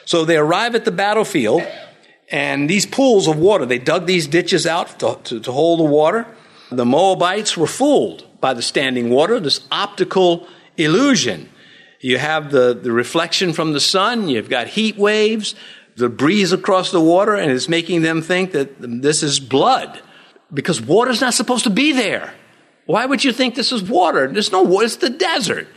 So 0.05 0.25
they 0.25 0.37
arrive 0.37 0.75
at 0.75 0.85
the 0.85 0.93
battlefield, 0.93 1.62
and 2.31 2.69
these 2.69 2.87
pools 2.87 3.26
of 3.29 3.38
water, 3.38 3.67
they 3.67 3.79
dug 3.79 4.07
these 4.07 4.26
ditches 4.26 4.67
out 4.67 4.99
to, 5.00 5.19
to, 5.25 5.41
to 5.41 5.53
hold 5.53 5.81
the 5.81 5.85
water. 5.85 6.26
The 6.71 6.85
Moabites 6.85 7.57
were 7.57 7.67
fooled 7.67 8.25
by 8.41 8.55
the 8.55 8.62
standing 8.62 9.11
water, 9.11 9.41
this 9.41 9.67
optical 9.71 10.47
illusion. 10.76 11.49
You 12.00 12.19
have 12.19 12.50
the, 12.50 12.75
the 12.75 12.93
reflection 12.93 13.53
from 13.53 13.73
the 13.73 13.81
sun, 13.81 14.29
you've 14.29 14.50
got 14.50 14.69
heat 14.69 14.97
waves, 14.97 15.55
the 15.97 16.09
breeze 16.09 16.53
across 16.53 16.91
the 16.91 17.00
water, 17.00 17.35
and 17.35 17.50
it's 17.50 17.69
making 17.69 18.03
them 18.03 18.23
think 18.23 18.53
that 18.53 18.76
this 18.79 19.23
is 19.23 19.41
blood 19.41 20.00
because 20.53 20.81
water's 20.81 21.21
not 21.21 21.35
supposed 21.35 21.65
to 21.65 21.71
be 21.71 21.93
there. 21.93 22.35
Why 22.85 23.07
would 23.07 23.25
you 23.25 23.33
think 23.33 23.55
this 23.55 23.73
is 23.73 23.83
water? 23.83 24.29
There's 24.29 24.53
no 24.53 24.62
water, 24.62 24.87
it's 24.87 24.97
the 24.97 25.11
desert. 25.11 25.69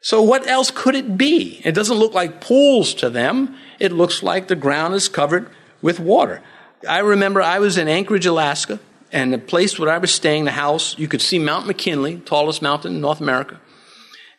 So 0.00 0.22
what 0.22 0.46
else 0.46 0.70
could 0.70 0.94
it 0.94 1.18
be? 1.18 1.60
It 1.64 1.72
doesn't 1.72 1.96
look 1.96 2.14
like 2.14 2.40
pools 2.40 2.94
to 2.94 3.10
them. 3.10 3.56
It 3.78 3.92
looks 3.92 4.22
like 4.22 4.48
the 4.48 4.56
ground 4.56 4.94
is 4.94 5.08
covered 5.08 5.50
with 5.82 6.00
water. 6.00 6.42
I 6.88 7.00
remember 7.00 7.42
I 7.42 7.58
was 7.58 7.76
in 7.76 7.88
Anchorage, 7.88 8.24
Alaska, 8.24 8.80
and 9.12 9.32
the 9.32 9.38
place 9.38 9.78
where 9.78 9.90
I 9.90 9.98
was 9.98 10.12
staying, 10.12 10.44
the 10.44 10.52
house, 10.52 10.98
you 10.98 11.08
could 11.08 11.20
see 11.20 11.38
Mount 11.38 11.66
McKinley, 11.66 12.18
tallest 12.18 12.62
mountain 12.62 12.94
in 12.94 13.00
North 13.00 13.20
America. 13.20 13.60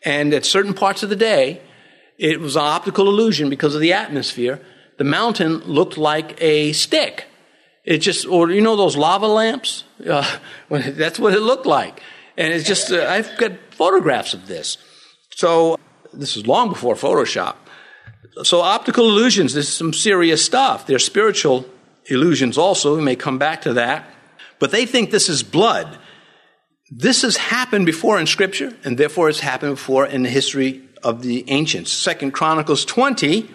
And 0.04 0.34
at 0.34 0.46
certain 0.46 0.74
parts 0.74 1.04
of 1.04 1.10
the 1.10 1.16
day, 1.16 1.62
it 2.18 2.40
was 2.40 2.56
an 2.56 2.64
optical 2.64 3.08
illusion 3.08 3.50
because 3.50 3.76
of 3.76 3.82
the 3.82 3.94
atmosphere. 3.94 4.60
The 4.98 5.04
mountain 5.04 5.60
looked 5.60 5.98
like 5.98 6.42
a 6.42 6.72
stick. 6.74 7.26
It 7.84 8.00
just, 8.00 8.26
or 8.26 8.50
you 8.50 8.62
know 8.62 8.76
those 8.76 8.98
lava 8.98 9.28
lamps? 9.28 9.84
Uh, 10.08 10.38
that's 10.70 11.20
what 11.20 11.34
it 11.34 11.42
looked 11.42 11.66
like. 11.66 12.02
And 12.38 12.52
it's 12.54 12.68
just, 12.68 12.92
uh, 12.92 13.06
I've 13.08 13.38
got 13.38 13.52
photographs 13.72 14.34
of 14.34 14.48
this. 14.48 14.78
So 15.36 15.80
this 16.14 16.36
is 16.36 16.46
long 16.48 16.70
before 16.70 16.96
Photoshop. 16.96 17.56
So 18.44 18.62
optical 18.62 19.10
illusions, 19.10 19.54
this 19.54 19.68
is 19.68 19.74
some 19.74 19.94
serious 19.94 20.44
stuff. 20.44 20.86
They're 20.86 21.00
spiritual 21.00 21.66
illusions 22.06 22.58
also. 22.58 22.96
We 22.96 23.02
may 23.02 23.16
come 23.16 23.38
back 23.38 23.62
to 23.64 23.74
that. 23.74 24.08
But 24.60 24.72
they 24.72 24.86
think 24.86 25.12
this 25.12 25.30
is 25.30 25.44
blood. 25.44 25.98
This 26.90 27.22
has 27.24 27.38
happened 27.38 27.86
before 27.86 28.20
in 28.20 28.28
Scripture, 28.28 28.76
and 28.84 28.98
therefore 28.98 29.30
it's 29.30 29.40
happened 29.40 29.76
before 29.76 30.06
in 30.06 30.24
the 30.24 30.30
history 30.30 30.82
of 31.04 31.22
the 31.22 31.50
ancients. 31.50 31.92
Second 31.92 32.32
Chronicles 32.32 32.86
20, 32.86 33.50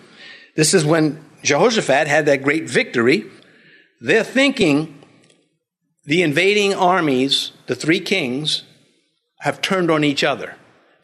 this 0.56 0.74
is 0.74 0.84
when 0.84 1.22
Jehoshaphat 1.42 2.08
had 2.08 2.26
that 2.26 2.42
great 2.42 2.68
victory. 2.68 3.26
They're 4.00 4.24
thinking 4.24 5.02
the 6.04 6.22
invading 6.22 6.74
armies, 6.74 7.52
the 7.66 7.74
three 7.74 8.00
kings, 8.00 8.62
have 9.40 9.60
turned 9.60 9.90
on 9.90 10.02
each 10.02 10.24
other. 10.24 10.56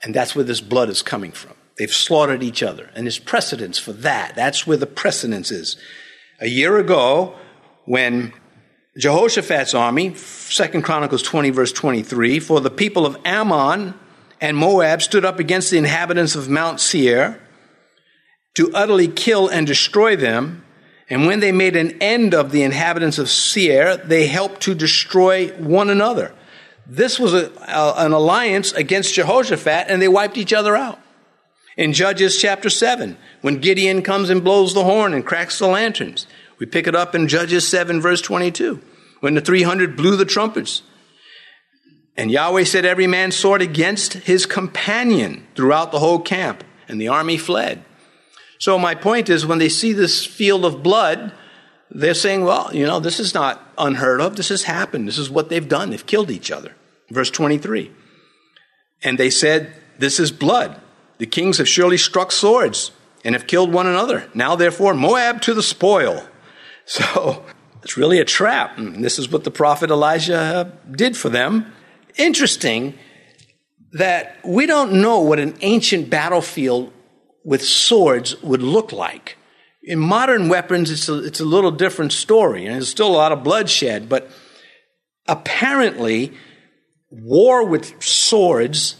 And 0.02 0.14
that's 0.14 0.35
where 0.35 0.44
this 0.44 0.61
blood 0.61 0.88
is 0.88 1.02
coming 1.02 1.32
from. 1.32 1.52
They've 1.78 1.92
slaughtered 1.92 2.42
each 2.42 2.62
other. 2.62 2.90
And 2.94 3.06
there's 3.06 3.18
precedence 3.18 3.78
for 3.78 3.92
that. 3.92 4.35
That's 4.35 4.66
where 4.66 4.76
the 4.76 4.87
precedence 4.87 5.50
is. 5.50 5.76
A 6.40 6.49
year 6.49 6.76
ago, 6.76 7.35
when 7.85 8.32
Jehoshaphat's 8.99 9.75
army, 9.75 10.14
Second 10.14 10.82
Chronicles 10.82 11.23
20, 11.23 11.50
verse 11.50 11.73
23, 11.73 12.40
for 12.40 12.61
the 12.61 12.71
people 12.71 13.06
of 13.06 13.16
Ammon 13.25 13.94
and 14.40 14.56
Moab 14.56 15.00
stood 15.00 15.25
up 15.25 15.38
against 15.38 15.71
the 15.71 15.78
inhabitants 15.78 16.35
of 16.35 16.49
Mount 16.49 16.80
Seir 16.80 17.40
to 18.54 18.71
utterly 18.75 19.09
kill 19.09 19.49
and 19.49 19.66
destroy 19.66 20.16
them. 20.16 20.64
And 21.09 21.26
when 21.26 21.40
they 21.40 21.52
made 21.52 21.76
an 21.76 22.02
end 22.02 22.35
of 22.35 22.50
the 22.52 22.62
inhabitants 22.62 23.18
of 23.18 23.30
Seir, 23.30 23.97
they 23.97 24.26
helped 24.26 24.61
to 24.62 24.75
destroy 24.75 25.49
one 25.59 25.88
another. 25.88 26.35
This 26.87 27.19
was 27.19 27.33
a, 27.35 27.51
a, 27.69 27.95
an 28.05 28.12
alliance 28.12 28.73
against 28.73 29.15
Jehoshaphat, 29.15 29.87
and 29.89 30.03
they 30.03 30.09
wiped 30.09 30.37
each 30.37 30.53
other 30.53 30.77
out. 30.77 30.99
In 31.77 31.93
Judges 31.93 32.39
chapter 32.39 32.69
7, 32.69 33.16
when 33.40 33.59
Gideon 33.59 34.03
comes 34.03 34.29
and 34.29 34.45
blows 34.45 34.75
the 34.75 34.85
horn 34.85 35.14
and 35.14 35.25
cracks 35.25 35.59
the 35.59 35.66
lanterns, 35.66 36.27
we 36.59 36.66
pick 36.66 36.87
it 36.87 36.95
up 36.95 37.14
in 37.14 37.29
Judges 37.29 37.66
7, 37.66 38.01
verse 38.01 38.21
22, 38.21 38.81
when 39.21 39.35
the 39.35 39.40
300 39.40 39.97
blew 39.97 40.16
the 40.16 40.25
trumpets. 40.25 40.83
And 42.16 42.31
Yahweh 42.31 42.64
said, 42.64 42.85
Every 42.85 43.07
man 43.07 43.33
sword 43.33 43.62
against 43.62 44.14
his 44.14 44.45
companion 44.45 45.47
throughout 45.55 45.92
the 45.92 45.99
whole 45.99 46.18
camp, 46.18 46.62
and 46.88 47.01
the 47.01 47.09
army 47.09 47.38
fled. 47.38 47.85
So, 48.59 48.79
my 48.79 48.95
point 48.95 49.31
is, 49.31 49.47
when 49.47 49.59
they 49.59 49.71
see 49.71 49.92
this 49.92 50.27
field 50.27 50.64
of 50.64 50.83
blood, 50.83 51.33
they're 51.94 52.14
saying, 52.14 52.44
well, 52.44 52.74
you 52.74 52.87
know, 52.87 53.00
this 53.00 53.20
is 53.20 53.35
not 53.35 53.61
unheard 53.76 54.20
of. 54.20 54.37
This 54.37 54.48
has 54.48 54.62
happened. 54.62 55.07
This 55.07 55.18
is 55.18 55.28
what 55.31 55.48
they've 55.48 55.68
done. 55.68 55.90
They've 55.90 56.07
killed 56.07 56.31
each 56.31 56.50
other. 56.50 56.74
Verse 57.11 57.31
23. 57.31 57.92
And 59.02 59.18
they 59.18 59.31
said, 59.31 59.74
This 59.98 60.18
is 60.18 60.33
blood. 60.33 60.81
The 61.18 61.26
kings 61.26 61.59
have 61.59 61.68
surely 61.68 61.98
struck 61.98 62.33
swords 62.33 62.92
and 63.24 63.35
have 63.35 63.46
killed 63.46 63.72
one 63.72 63.87
another. 63.87 64.28
Now, 64.35 64.57
therefore, 64.57 64.94
Moab 64.94 65.42
to 65.42 65.55
the 65.55 65.62
spoil. 65.62 66.26
So 66.85 67.44
it's 67.85 67.96
really 67.96 68.18
a 68.18 68.24
trap. 68.24 68.76
And 68.76 69.05
this 69.05 69.16
is 69.16 69.31
what 69.31 69.44
the 69.44 69.52
prophet 69.52 69.88
Elijah 69.88 70.37
uh, 70.37 70.64
did 70.90 71.16
for 71.16 71.28
them. 71.28 71.72
Interesting 72.16 72.98
that 73.92 74.37
we 74.44 74.66
don't 74.66 74.94
know 74.94 75.20
what 75.20 75.38
an 75.38 75.57
ancient 75.61 76.11
battlefield 76.11 76.92
with 77.44 77.62
swords 77.62 78.42
would 78.42 78.62
look 78.62 78.90
like. 78.90 79.37
In 79.83 79.99
modern 79.99 80.49
weapons, 80.49 80.90
it's 80.90 81.09
a, 81.09 81.25
it's 81.25 81.40
a 81.40 81.45
little 81.45 81.73
different 81.73 82.12
story, 82.12 82.66
and 82.66 82.75
there's 82.75 82.88
still 82.88 83.09
a 83.09 83.16
lot 83.16 83.33
of 83.33 83.42
bloodshed, 83.42 84.09
but 84.09 84.31
apparently, 85.27 86.33
war 87.11 87.66
with 87.66 88.03
swords 88.03 88.97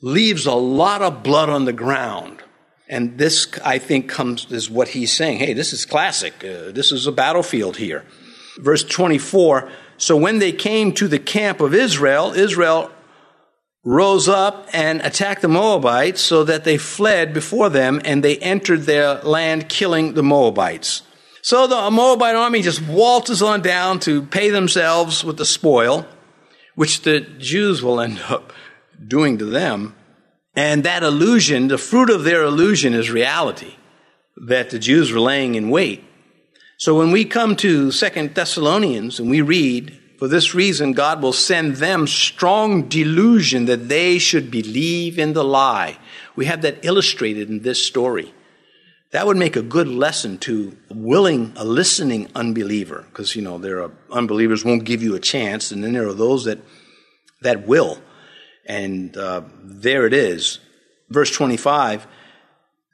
leaves 0.00 0.46
a 0.46 0.54
lot 0.54 1.02
of 1.02 1.22
blood 1.22 1.48
on 1.48 1.66
the 1.66 1.72
ground. 1.72 2.42
And 2.88 3.18
this, 3.18 3.48
I 3.64 3.78
think, 3.78 4.08
comes 4.08 4.50
is 4.50 4.70
what 4.70 4.88
he's 4.88 5.12
saying. 5.12 5.38
Hey, 5.38 5.52
this 5.52 5.72
is 5.72 5.86
classic. 5.86 6.34
Uh, 6.44 6.70
this 6.70 6.92
is 6.92 7.06
a 7.06 7.12
battlefield 7.12 7.76
here. 7.76 8.04
Verse 8.58 8.84
24. 8.84 9.70
So 9.96 10.16
when 10.16 10.38
they 10.38 10.52
came 10.52 10.92
to 10.92 11.08
the 11.08 11.18
camp 11.18 11.60
of 11.60 11.74
Israel, 11.74 12.32
Israel 12.32 12.90
rose 13.84 14.28
up 14.28 14.66
and 14.72 15.00
attacked 15.02 15.42
the 15.42 15.48
Moabites 15.48 16.20
so 16.20 16.42
that 16.44 16.64
they 16.64 16.78
fled 16.78 17.34
before 17.34 17.68
them 17.68 18.00
and 18.04 18.24
they 18.24 18.38
entered 18.38 18.82
their 18.82 19.16
land 19.16 19.68
killing 19.68 20.14
the 20.14 20.22
Moabites. 20.22 21.02
So 21.42 21.66
the 21.66 21.90
Moabite 21.90 22.34
army 22.34 22.62
just 22.62 22.80
waltzes 22.80 23.42
on 23.42 23.60
down 23.60 24.00
to 24.00 24.22
pay 24.22 24.48
themselves 24.48 25.22
with 25.22 25.36
the 25.36 25.44
spoil, 25.44 26.06
which 26.74 27.02
the 27.02 27.20
Jews 27.20 27.82
will 27.82 28.00
end 28.00 28.20
up 28.28 28.52
doing 29.06 29.38
to 29.38 29.44
them. 29.44 29.94
And 30.56 30.84
that 30.84 31.02
illusion, 31.02 31.68
the 31.68 31.78
fruit 31.78 32.10
of 32.10 32.24
their 32.24 32.42
illusion 32.42 32.94
is 32.94 33.10
reality 33.10 33.74
that 34.46 34.70
the 34.70 34.78
Jews 34.78 35.12
were 35.12 35.20
laying 35.20 35.54
in 35.54 35.68
wait. 35.68 36.02
So 36.78 36.96
when 36.96 37.12
we 37.12 37.24
come 37.24 37.56
to 37.56 37.90
Second 37.90 38.34
Thessalonians 38.34 39.20
and 39.20 39.30
we 39.30 39.42
read 39.42 39.98
for 40.18 40.28
this 40.28 40.54
reason, 40.54 40.92
God 40.92 41.22
will 41.22 41.32
send 41.32 41.76
them 41.76 42.06
strong 42.06 42.88
delusion 42.88 43.64
that 43.66 43.88
they 43.88 44.18
should 44.18 44.50
believe 44.50 45.18
in 45.18 45.32
the 45.32 45.44
lie. 45.44 45.98
We 46.36 46.46
have 46.46 46.62
that 46.62 46.84
illustrated 46.84 47.48
in 47.48 47.60
this 47.60 47.84
story. 47.84 48.32
That 49.12 49.26
would 49.26 49.36
make 49.36 49.54
a 49.54 49.62
good 49.62 49.86
lesson 49.86 50.38
to 50.38 50.76
willing, 50.90 51.52
a 51.56 51.64
listening 51.64 52.28
unbeliever, 52.34 53.04
because 53.08 53.36
you 53.36 53.42
know 53.42 53.58
there 53.58 53.82
are 53.82 53.92
unbelievers 54.10 54.64
won't 54.64 54.84
give 54.84 55.02
you 55.04 55.14
a 55.14 55.20
chance, 55.20 55.70
and 55.70 55.84
then 55.84 55.92
there 55.92 56.08
are 56.08 56.14
those 56.14 56.44
that 56.46 56.58
that 57.42 57.66
will. 57.66 57.98
And 58.66 59.16
uh, 59.16 59.42
there 59.62 60.06
it 60.06 60.14
is, 60.14 60.58
verse 61.10 61.30
twenty-five. 61.30 62.06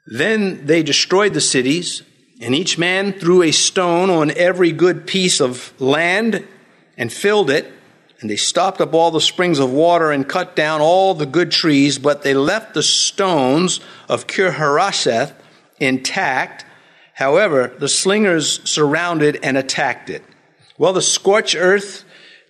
Then 0.05 0.65
they 0.67 0.83
destroyed 0.83 1.33
the 1.33 1.41
cities, 1.41 2.03
and 2.39 2.53
each 2.53 2.77
man 2.77 3.13
threw 3.13 3.41
a 3.41 3.51
stone 3.51 4.09
on 4.09 4.31
every 4.31 4.71
good 4.71 5.07
piece 5.07 5.39
of 5.39 5.73
land 5.81 6.47
and 6.97 7.11
filled 7.11 7.49
it, 7.49 7.71
and 8.19 8.29
they 8.29 8.35
stopped 8.35 8.79
up 8.79 8.93
all 8.93 9.09
the 9.11 9.19
springs 9.21 9.59
of 9.59 9.71
water 9.71 10.11
and 10.11 10.29
cut 10.29 10.55
down 10.55 10.79
all 10.79 11.13
the 11.13 11.25
good 11.25 11.51
trees, 11.51 11.97
but 11.97 12.21
they 12.21 12.33
left 12.33 12.73
the 12.73 12.83
stones 12.83 13.79
of 14.07 14.27
Kir 14.27 14.51
intact. 15.79 16.65
However, 17.15 17.73
the 17.79 17.89
slingers 17.89 18.61
surrounded 18.69 19.39
and 19.41 19.57
attacked 19.57 20.09
it. 20.09 20.23
Well, 20.77 20.93
the 20.93 21.01
scorched 21.01 21.55
earth 21.55 22.03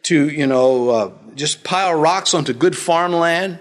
to, 0.03 0.29
you 0.29 0.47
know, 0.47 0.89
uh, 0.89 1.11
just 1.35 1.63
pile 1.63 1.93
rocks 1.93 2.33
onto 2.33 2.53
good 2.53 2.77
farmland 2.77 3.59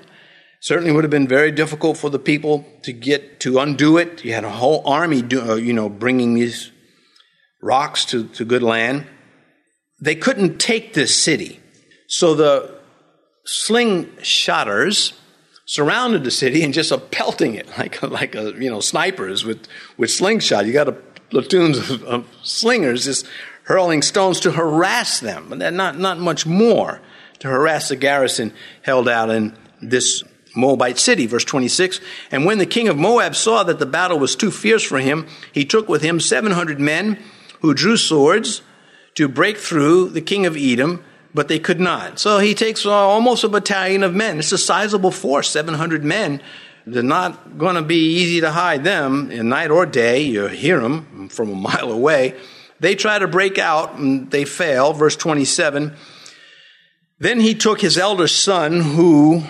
certainly 0.60 0.92
would 0.92 1.04
have 1.04 1.10
been 1.10 1.28
very 1.28 1.50
difficult 1.52 1.96
for 1.96 2.10
the 2.10 2.18
people 2.18 2.64
to 2.82 2.92
get 2.92 3.40
to 3.40 3.58
undo 3.58 3.96
it. 3.96 4.24
You 4.24 4.34
had 4.34 4.44
a 4.44 4.50
whole 4.50 4.82
army, 4.86 5.22
do, 5.22 5.52
uh, 5.52 5.54
you 5.54 5.72
know, 5.72 5.88
bringing 5.88 6.34
these 6.34 6.70
rocks 7.62 8.04
to, 8.06 8.24
to 8.28 8.44
good 8.44 8.62
land 8.62 9.06
they 10.00 10.14
couldn't 10.14 10.58
take 10.58 10.94
this 10.94 11.14
city. 11.14 11.60
So 12.06 12.34
the 12.34 12.78
slingshotters 13.46 15.12
surrounded 15.66 16.24
the 16.24 16.30
city 16.30 16.64
and 16.64 16.74
just 16.74 16.90
are 16.90 16.98
pelting 16.98 17.54
it 17.54 17.68
like 17.78 18.02
like 18.02 18.34
a, 18.34 18.52
you 18.58 18.70
know 18.70 18.80
snipers 18.80 19.44
with 19.44 19.66
with 19.96 20.10
slingshot. 20.10 20.66
You 20.66 20.72
got 20.72 20.88
a 20.88 20.92
platoons 21.30 21.78
of, 21.90 22.02
of 22.04 22.26
slingers 22.42 23.04
just 23.04 23.26
hurling 23.64 24.02
stones 24.02 24.40
to 24.40 24.50
harass 24.50 25.20
them, 25.20 25.46
but 25.48 25.58
not 25.72 25.98
not 25.98 26.18
much 26.18 26.46
more 26.46 27.00
to 27.38 27.48
harass 27.48 27.88
the 27.88 27.96
garrison 27.96 28.52
held 28.82 29.08
out 29.08 29.30
in 29.30 29.56
this 29.80 30.22
Moabite 30.56 30.98
city. 30.98 31.26
Verse 31.26 31.44
26. 31.44 32.00
And 32.32 32.44
when 32.44 32.58
the 32.58 32.66
king 32.66 32.88
of 32.88 32.96
Moab 32.98 33.36
saw 33.36 33.62
that 33.62 33.78
the 33.78 33.86
battle 33.86 34.18
was 34.18 34.34
too 34.34 34.50
fierce 34.50 34.82
for 34.82 34.98
him, 34.98 35.28
he 35.52 35.64
took 35.64 35.88
with 35.88 36.02
him 36.02 36.18
700 36.18 36.80
men 36.80 37.22
who 37.60 37.72
drew 37.72 37.96
swords 37.96 38.62
to 39.14 39.28
break 39.28 39.56
through 39.56 40.10
the 40.10 40.20
king 40.20 40.46
of 40.46 40.56
Edom, 40.56 41.04
but 41.34 41.48
they 41.48 41.58
could 41.58 41.80
not. 41.80 42.18
So 42.18 42.38
he 42.38 42.54
takes 42.54 42.84
uh, 42.86 42.90
almost 42.90 43.44
a 43.44 43.48
battalion 43.48 44.02
of 44.02 44.14
men. 44.14 44.38
It's 44.38 44.52
a 44.52 44.58
sizable 44.58 45.10
force, 45.10 45.48
700 45.50 46.04
men. 46.04 46.42
They're 46.86 47.02
not 47.02 47.58
going 47.58 47.76
to 47.76 47.82
be 47.82 48.16
easy 48.16 48.40
to 48.40 48.50
hide 48.50 48.84
them 48.84 49.30
in 49.30 49.48
night 49.48 49.70
or 49.70 49.86
day. 49.86 50.22
You 50.22 50.46
hear 50.46 50.80
them 50.80 51.28
from 51.28 51.50
a 51.50 51.54
mile 51.70 51.92
away. 51.92 52.34
They 52.80 52.94
try 52.94 53.18
to 53.18 53.28
break 53.28 53.58
out 53.58 53.96
and 53.96 54.30
they 54.30 54.44
fail. 54.44 54.92
Verse 54.92 55.16
27. 55.16 55.94
Then 57.18 57.40
he 57.40 57.54
took 57.54 57.80
his 57.80 57.98
elder 57.98 58.26
son 58.26 58.80
who 58.80 59.44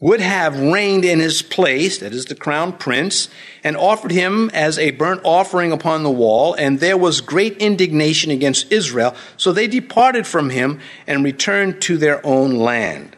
would 0.00 0.20
have 0.20 0.58
reigned 0.58 1.04
in 1.04 1.18
his 1.18 1.42
place, 1.42 1.98
that 1.98 2.12
is 2.12 2.26
the 2.26 2.34
crown 2.34 2.72
prince, 2.72 3.28
and 3.64 3.76
offered 3.76 4.12
him 4.12 4.48
as 4.54 4.78
a 4.78 4.92
burnt 4.92 5.20
offering 5.24 5.72
upon 5.72 6.04
the 6.04 6.10
wall, 6.10 6.54
and 6.54 6.78
there 6.78 6.96
was 6.96 7.20
great 7.20 7.56
indignation 7.56 8.30
against 8.30 8.70
Israel. 8.70 9.14
So 9.36 9.52
they 9.52 9.66
departed 9.66 10.26
from 10.26 10.50
him 10.50 10.80
and 11.06 11.24
returned 11.24 11.82
to 11.82 11.96
their 11.96 12.24
own 12.24 12.56
land. 12.56 13.16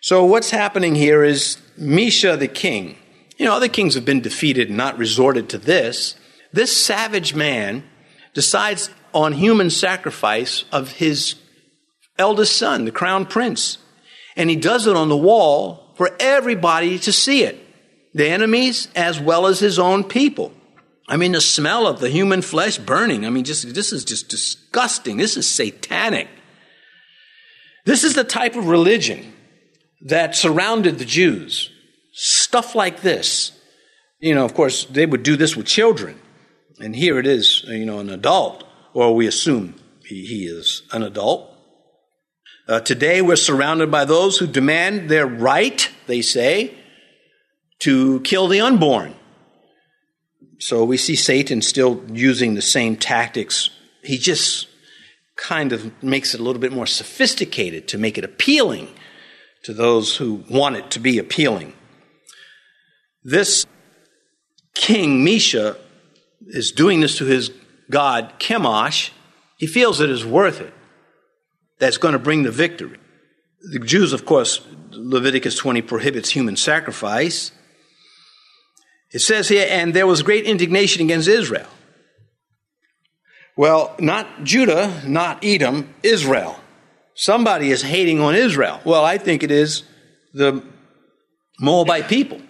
So 0.00 0.24
what's 0.24 0.50
happening 0.50 0.96
here 0.96 1.22
is 1.22 1.58
Mesha 1.78 2.36
the 2.36 2.48
king. 2.48 2.96
You 3.36 3.46
know, 3.46 3.54
other 3.54 3.68
kings 3.68 3.94
have 3.94 4.04
been 4.04 4.20
defeated 4.20 4.68
and 4.68 4.76
not 4.76 4.98
resorted 4.98 5.48
to 5.50 5.58
this. 5.58 6.16
This 6.52 6.76
savage 6.76 7.34
man 7.34 7.84
decides 8.34 8.90
on 9.14 9.34
human 9.34 9.70
sacrifice 9.70 10.64
of 10.72 10.92
his 10.92 11.36
eldest 12.18 12.56
son, 12.56 12.84
the 12.84 12.90
crown 12.90 13.26
prince. 13.26 13.78
And 14.36 14.50
he 14.50 14.56
does 14.56 14.88
it 14.88 14.96
on 14.96 15.08
the 15.08 15.16
wall 15.16 15.87
for 15.98 16.16
everybody 16.18 16.98
to 17.00 17.12
see 17.12 17.42
it 17.42 17.62
the 18.14 18.28
enemies 18.28 18.88
as 18.96 19.20
well 19.20 19.46
as 19.46 19.60
his 19.60 19.78
own 19.78 20.02
people. 20.02 20.52
I 21.08 21.16
mean, 21.16 21.32
the 21.32 21.40
smell 21.40 21.86
of 21.86 22.00
the 22.00 22.08
human 22.08 22.40
flesh 22.40 22.78
burning. 22.78 23.26
I 23.26 23.30
mean, 23.30 23.44
just, 23.44 23.74
this 23.74 23.92
is 23.92 24.04
just 24.04 24.28
disgusting. 24.28 25.16
This 25.18 25.36
is 25.36 25.46
satanic. 25.46 26.28
This 27.84 28.04
is 28.04 28.14
the 28.14 28.24
type 28.24 28.56
of 28.56 28.68
religion 28.68 29.32
that 30.02 30.36
surrounded 30.36 30.98
the 30.98 31.04
Jews. 31.04 31.70
Stuff 32.12 32.74
like 32.74 33.02
this. 33.02 33.52
You 34.20 34.34
know, 34.34 34.44
of 34.44 34.54
course, 34.54 34.84
they 34.84 35.06
would 35.06 35.22
do 35.22 35.36
this 35.36 35.56
with 35.56 35.66
children. 35.66 36.18
And 36.80 36.94
here 36.94 37.18
it 37.18 37.26
is, 37.26 37.64
you 37.66 37.86
know, 37.86 37.98
an 37.98 38.10
adult, 38.10 38.64
or 38.94 39.14
we 39.14 39.26
assume 39.26 39.74
he, 40.04 40.24
he 40.24 40.44
is 40.46 40.82
an 40.92 41.02
adult. 41.02 41.54
Uh, 42.68 42.80
today 42.80 43.22
we're 43.22 43.34
surrounded 43.34 43.90
by 43.90 44.04
those 44.04 44.36
who 44.36 44.46
demand 44.46 45.08
their 45.08 45.26
right, 45.26 45.90
they 46.06 46.20
say, 46.20 46.74
to 47.78 48.20
kill 48.20 48.46
the 48.46 48.60
unborn. 48.60 49.14
So 50.58 50.84
we 50.84 50.98
see 50.98 51.16
Satan 51.16 51.62
still 51.62 52.04
using 52.12 52.54
the 52.54 52.62
same 52.62 52.96
tactics. 52.96 53.70
He 54.02 54.18
just 54.18 54.68
kind 55.36 55.72
of 55.72 56.02
makes 56.02 56.34
it 56.34 56.40
a 56.40 56.42
little 56.42 56.60
bit 56.60 56.72
more 56.72 56.86
sophisticated 56.86 57.88
to 57.88 57.96
make 57.96 58.18
it 58.18 58.24
appealing 58.24 58.88
to 59.62 59.72
those 59.72 60.16
who 60.16 60.44
want 60.50 60.76
it 60.76 60.90
to 60.90 61.00
be 61.00 61.18
appealing. 61.18 61.72
This 63.24 63.64
king, 64.74 65.24
Mesha, 65.24 65.78
is 66.48 66.70
doing 66.70 67.00
this 67.00 67.16
to 67.16 67.24
his 67.24 67.50
god, 67.90 68.38
Chemosh. 68.38 69.08
He 69.56 69.66
feels 69.66 70.00
it 70.00 70.10
is 70.10 70.26
worth 70.26 70.60
it 70.60 70.74
that's 71.78 71.98
going 71.98 72.12
to 72.12 72.18
bring 72.18 72.42
the 72.42 72.50
victory. 72.50 72.98
The 73.72 73.78
Jews, 73.80 74.12
of 74.12 74.24
course, 74.24 74.60
Leviticus 74.90 75.56
20 75.56 75.82
prohibits 75.82 76.30
human 76.30 76.56
sacrifice. 76.56 77.50
It 79.10 79.20
says 79.20 79.48
here, 79.48 79.66
and 79.68 79.94
there 79.94 80.06
was 80.06 80.22
great 80.22 80.44
indignation 80.44 81.02
against 81.02 81.28
Israel. 81.28 81.68
Well, 83.56 83.96
not 83.98 84.44
Judah, 84.44 85.02
not 85.04 85.44
Edom, 85.44 85.92
Israel. 86.02 86.60
Somebody 87.14 87.72
is 87.72 87.82
hating 87.82 88.20
on 88.20 88.36
Israel. 88.36 88.80
Well, 88.84 89.04
I 89.04 89.18
think 89.18 89.42
it 89.42 89.50
is 89.50 89.82
the 90.32 90.62
Moabite 91.58 92.08
people. 92.08 92.40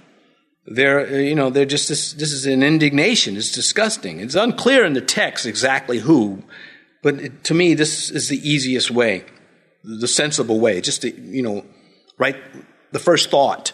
They're, 0.66 1.22
you 1.22 1.34
know, 1.34 1.48
they're 1.48 1.64
just, 1.64 1.88
this, 1.88 2.12
this 2.12 2.30
is 2.30 2.44
an 2.44 2.62
indignation. 2.62 3.38
It's 3.38 3.50
disgusting. 3.50 4.20
It's 4.20 4.34
unclear 4.34 4.84
in 4.84 4.92
the 4.92 5.00
text 5.00 5.46
exactly 5.46 6.00
who, 6.00 6.42
but 7.02 7.14
it, 7.14 7.44
to 7.44 7.54
me, 7.54 7.74
this 7.74 8.11
is 8.11 8.28
the 8.28 8.48
easiest 8.48 8.90
way, 8.90 9.24
the 9.84 10.08
sensible 10.08 10.61
way, 10.61 10.80
just 10.80 11.02
to, 11.02 11.11
you 11.11 11.42
know, 11.42 11.64
right, 12.18 12.37
the 12.92 12.98
first 12.98 13.30
thought. 13.30 13.72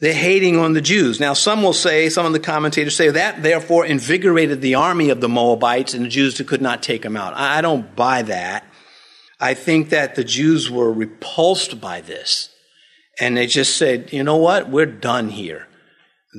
They're 0.00 0.12
hating 0.12 0.58
on 0.58 0.72
the 0.72 0.80
Jews. 0.80 1.20
Now, 1.20 1.32
some 1.32 1.62
will 1.62 1.72
say, 1.72 2.08
some 2.08 2.26
of 2.26 2.32
the 2.32 2.40
commentators 2.40 2.96
say 2.96 3.10
that 3.10 3.44
therefore 3.44 3.86
invigorated 3.86 4.60
the 4.60 4.74
army 4.74 5.10
of 5.10 5.20
the 5.20 5.28
Moabites 5.28 5.94
and 5.94 6.04
the 6.04 6.08
Jews 6.08 6.36
who 6.36 6.42
could 6.42 6.60
not 6.60 6.82
take 6.82 7.02
them 7.02 7.16
out. 7.16 7.34
I 7.34 7.60
don't 7.60 7.94
buy 7.94 8.22
that. 8.22 8.64
I 9.38 9.54
think 9.54 9.90
that 9.90 10.16
the 10.16 10.24
Jews 10.24 10.68
were 10.68 10.92
repulsed 10.92 11.80
by 11.80 12.00
this. 12.00 12.50
And 13.20 13.36
they 13.36 13.46
just 13.46 13.76
said, 13.76 14.12
you 14.12 14.24
know 14.24 14.36
what? 14.36 14.70
We're 14.70 14.86
done 14.86 15.28
here. 15.28 15.68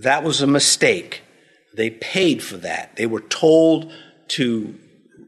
That 0.02 0.24
was 0.24 0.42
a 0.42 0.48
mistake. 0.48 1.22
They 1.76 1.90
paid 1.90 2.44
for 2.44 2.58
that. 2.58 2.98
They 2.98 3.06
were 3.06 3.22
told 3.22 3.94
to 4.30 4.78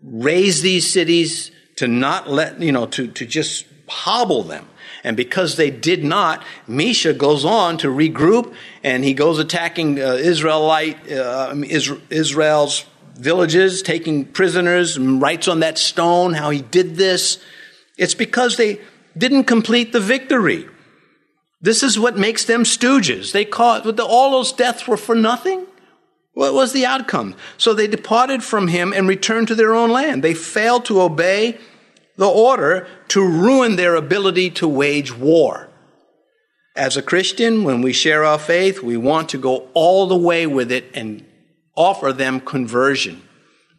raze 0.06 0.62
these 0.62 0.92
cities, 0.92 1.52
to 1.78 1.88
not 1.88 2.30
let, 2.30 2.62
you 2.62 2.72
know, 2.72 2.86
to, 2.86 3.08
to 3.08 3.26
just 3.26 3.66
hobble 3.90 4.44
them. 4.44 4.68
And 5.04 5.16
because 5.16 5.56
they 5.56 5.70
did 5.70 6.04
not, 6.04 6.44
Mesha 6.68 7.16
goes 7.18 7.46
on 7.46 7.78
to 7.80 7.88
regroup 7.88 8.54
and 8.84 9.04
he 9.04 9.14
goes 9.14 9.40
attacking 9.40 10.00
uh, 10.00 10.14
Israelite, 10.14 11.12
uh, 11.12 11.54
Israel's 12.10 12.86
villages, 13.16 13.82
taking 13.82 14.26
prisoners, 14.26 14.98
and 14.98 15.22
writes 15.22 15.48
on 15.48 15.60
that 15.60 15.78
stone 15.78 16.34
how 16.34 16.50
he 16.50 16.62
did 16.62 16.96
this. 16.96 17.38
It's 17.98 18.16
because 18.16 18.58
they 18.58 18.82
didn't 19.18 19.46
complete 19.46 19.94
the 19.94 20.00
victory. 20.00 20.68
This 21.62 21.84
is 21.84 22.00
what 22.00 22.18
makes 22.18 22.46
them 22.46 22.64
stooges. 22.64 23.32
They 23.32 23.46
caused, 23.46 24.00
all 24.00 24.32
those 24.32 24.52
deaths 24.52 24.88
were 24.88 24.98
for 24.98 25.16
nothing. 25.16 25.66
What 26.36 26.54
was 26.54 26.74
the 26.74 26.86
outcome? 26.86 27.34
So 27.58 27.74
they 27.74 27.88
departed 27.88 28.44
from 28.44 28.68
him 28.68 28.94
and 28.94 29.08
returned 29.08 29.48
to 29.48 29.56
their 29.56 29.74
own 29.74 29.90
land. 29.90 30.22
They 30.22 30.34
failed 30.34 30.86
to 30.86 31.02
obey 31.02 31.58
the 32.18 32.28
order 32.28 32.88
to 33.10 33.26
ruin 33.26 33.78
their 33.78 33.96
ability 33.96 34.50
to 34.52 34.68
wage 34.68 35.16
war. 35.16 35.70
As 36.76 36.98
a 36.98 37.02
Christian, 37.02 37.64
when 37.64 37.82
we 37.82 37.94
share 37.94 38.26
our 38.26 38.38
faith, 38.38 38.84
we 38.84 38.98
want 38.98 39.30
to 39.30 39.38
go 39.38 39.70
all 39.74 40.08
the 40.08 40.18
way 40.18 40.46
with 40.46 40.74
it 40.74 40.92
and 40.94 41.26
offer 41.74 42.12
them 42.12 42.42
conversion. 42.42 43.22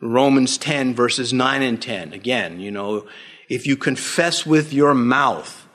Romans 0.00 0.56
10 0.56 0.94
verses 0.94 1.34
9 1.34 1.62
and 1.62 1.80
10. 1.80 2.14
Again, 2.14 2.58
you 2.58 2.70
know, 2.70 3.06
if 3.50 3.66
you 3.66 3.76
confess 3.76 4.46
with 4.46 4.72
your 4.72 4.94
mouth 4.94 5.68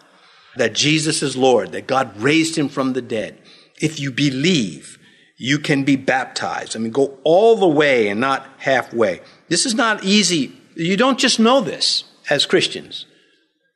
that 0.56 0.74
Jesus 0.74 1.22
is 1.22 1.38
Lord, 1.38 1.74
that 1.74 1.86
God 1.86 2.20
raised 2.20 2.58
him 2.58 2.70
from 2.70 2.94
the 2.94 3.04
dead, 3.04 3.38
if 3.80 4.00
you 4.00 4.12
believe 4.12 4.98
you 5.42 5.58
can 5.58 5.84
be 5.84 5.96
baptized. 5.96 6.76
I 6.76 6.80
mean, 6.80 6.92
go 6.92 7.18
all 7.24 7.56
the 7.56 7.68
way 7.68 8.10
and 8.10 8.20
not 8.20 8.48
halfway. 8.60 9.22
This 9.50 9.66
is 9.66 9.74
not 9.74 10.04
easy. 10.04 10.54
You 10.76 10.96
don't 10.96 11.18
just 11.18 11.40
know 11.40 11.62
this 11.62 12.04
as 12.30 12.46
Christians. 12.46 13.08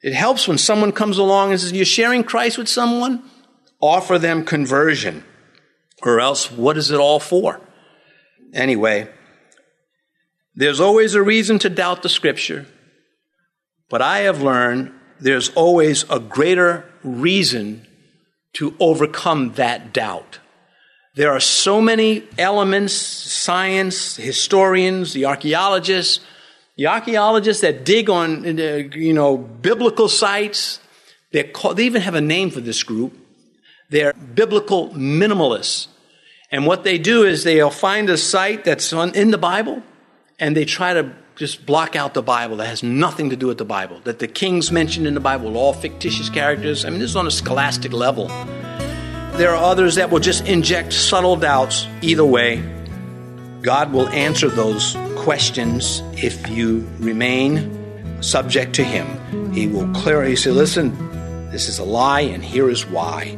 It 0.04 0.14
helps 0.14 0.48
when 0.48 0.60
someone 0.60 0.92
comes 0.92 1.18
along 1.18 1.50
and 1.50 1.60
says, 1.60 1.72
You're 1.72 1.84
sharing 1.84 2.24
Christ 2.24 2.60
with 2.60 2.70
someone? 2.70 3.24
Offer 3.82 4.20
them 4.20 4.46
conversion. 4.46 5.24
Or 6.04 6.20
else, 6.20 6.52
what 6.52 6.78
is 6.78 6.92
it 6.92 7.00
all 7.00 7.20
for? 7.20 7.60
Anyway, 8.54 9.10
there's 10.54 10.80
always 10.80 11.16
a 11.16 11.24
reason 11.24 11.58
to 11.60 11.70
doubt 11.72 12.04
the 12.04 12.10
scripture, 12.10 12.68
but 13.90 14.04
I 14.04 14.20
have 14.20 14.40
learned 14.40 14.92
there's 15.20 15.50
always 15.50 16.08
a 16.12 16.20
greater 16.20 16.86
reason 17.04 17.88
to 18.54 18.76
overcome 18.80 19.54
that 19.54 19.94
doubt. 19.94 20.38
There 21.16 21.32
are 21.32 21.40
so 21.40 21.80
many 21.80 22.24
elements, 22.38 22.94
science, 22.94 24.18
historians, 24.18 25.14
the 25.14 25.26
archaeologists, 25.26 26.20
the 26.76 26.88
archaeologists 26.88 27.62
that 27.62 27.86
dig 27.86 28.10
on, 28.10 28.46
uh, 28.60 28.62
you 28.94 29.14
know, 29.14 29.38
biblical 29.38 30.10
sites. 30.10 30.80
Called, 31.54 31.78
they 31.78 31.86
even 31.86 32.02
have 32.02 32.16
a 32.16 32.22
name 32.22 32.50
for 32.50 32.60
this 32.60 32.84
group. 32.84 33.14
They're 33.90 34.14
biblical 34.14 34.90
minimalists. 34.90 35.88
And 36.52 36.66
what 36.66 36.84
they 36.84 36.98
do 36.98 37.24
is 37.24 37.44
they'll 37.44 37.70
find 37.70 38.10
a 38.10 38.18
site 38.18 38.66
that's 38.66 38.92
on, 38.94 39.16
in 39.16 39.32
the 39.32 39.38
Bible 39.38 39.84
and 40.40 40.56
they 40.56 40.66
try 40.66 40.94
to 40.94 41.14
just 41.36 41.66
block 41.66 41.96
out 41.96 42.14
the 42.14 42.22
Bible 42.22 42.58
that 42.58 42.68
has 42.68 42.84
nothing 42.84 43.30
to 43.30 43.36
do 43.36 43.48
with 43.48 43.58
the 43.58 43.66
Bible. 43.66 44.00
That 44.04 44.20
the 44.20 44.28
kings 44.28 44.72
mentioned 44.72 45.08
in 45.08 45.14
the 45.14 45.20
Bible 45.20 45.54
are 45.54 45.58
all 45.58 45.74
fictitious 45.74 46.30
characters. 46.30 46.86
I 46.86 46.90
mean, 46.90 47.00
this 47.00 47.10
is 47.12 47.16
on 47.16 47.28
a 47.28 47.32
scholastic 47.32 47.94
level. 47.94 48.30
There 49.38 49.54
are 49.54 49.62
others 49.62 49.96
that 49.96 50.12
will 50.12 50.22
just 50.22 50.48
inject 50.48 50.94
subtle 50.94 51.36
doubts. 51.36 51.88
Either 52.02 52.24
way, 52.24 52.64
God 53.62 53.92
will 53.92 54.08
answer 54.10 54.48
those 54.48 54.96
questions 55.18 56.02
if 56.14 56.48
you 56.50 56.88
remain 57.00 58.24
subject 58.24 58.76
to 58.76 58.84
Him. 58.84 59.54
He 59.54 59.68
will 59.68 59.92
clearly 59.94 60.38
say, 60.38 60.52
listen, 60.52 60.96
this 61.52 61.68
is 61.68 61.80
a 61.80 61.84
lie, 61.84 62.22
and 62.22 62.44
here 62.44 62.70
is 62.70 62.86
why. 62.86 63.38